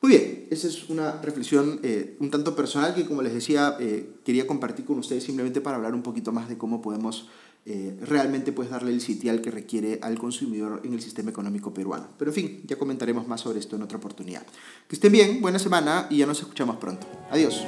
Muy 0.00 0.12
bien, 0.12 0.46
esa 0.50 0.68
es 0.68 0.88
una 0.88 1.20
reflexión 1.20 1.80
un 2.20 2.30
tanto 2.30 2.54
personal 2.56 2.94
que, 2.94 3.04
como 3.04 3.20
les 3.20 3.34
decía, 3.34 3.76
quería 4.24 4.46
compartir 4.46 4.86
con 4.86 4.98
ustedes 4.98 5.24
simplemente 5.24 5.60
para 5.60 5.76
hablar 5.76 5.94
un 5.94 6.02
poquito 6.02 6.32
más 6.32 6.48
de 6.48 6.56
cómo 6.56 6.80
podemos 6.80 7.28
eh, 7.66 7.96
realmente 8.00 8.52
puedes 8.52 8.72
darle 8.72 8.92
el 8.92 9.00
sitial 9.00 9.40
que 9.42 9.50
requiere 9.50 9.98
al 10.02 10.18
consumidor 10.18 10.80
en 10.84 10.94
el 10.94 11.00
sistema 11.00 11.30
económico 11.30 11.74
peruano. 11.74 12.08
Pero 12.18 12.30
en 12.30 12.34
fin, 12.34 12.62
ya 12.64 12.76
comentaremos 12.76 13.28
más 13.28 13.42
sobre 13.42 13.58
esto 13.58 13.76
en 13.76 13.82
otra 13.82 13.98
oportunidad. 13.98 14.46
Que 14.88 14.96
estén 14.96 15.12
bien, 15.12 15.40
buena 15.40 15.58
semana 15.58 16.06
y 16.10 16.18
ya 16.18 16.26
nos 16.26 16.40
escuchamos 16.40 16.76
pronto. 16.76 17.06
Adiós. 17.30 17.64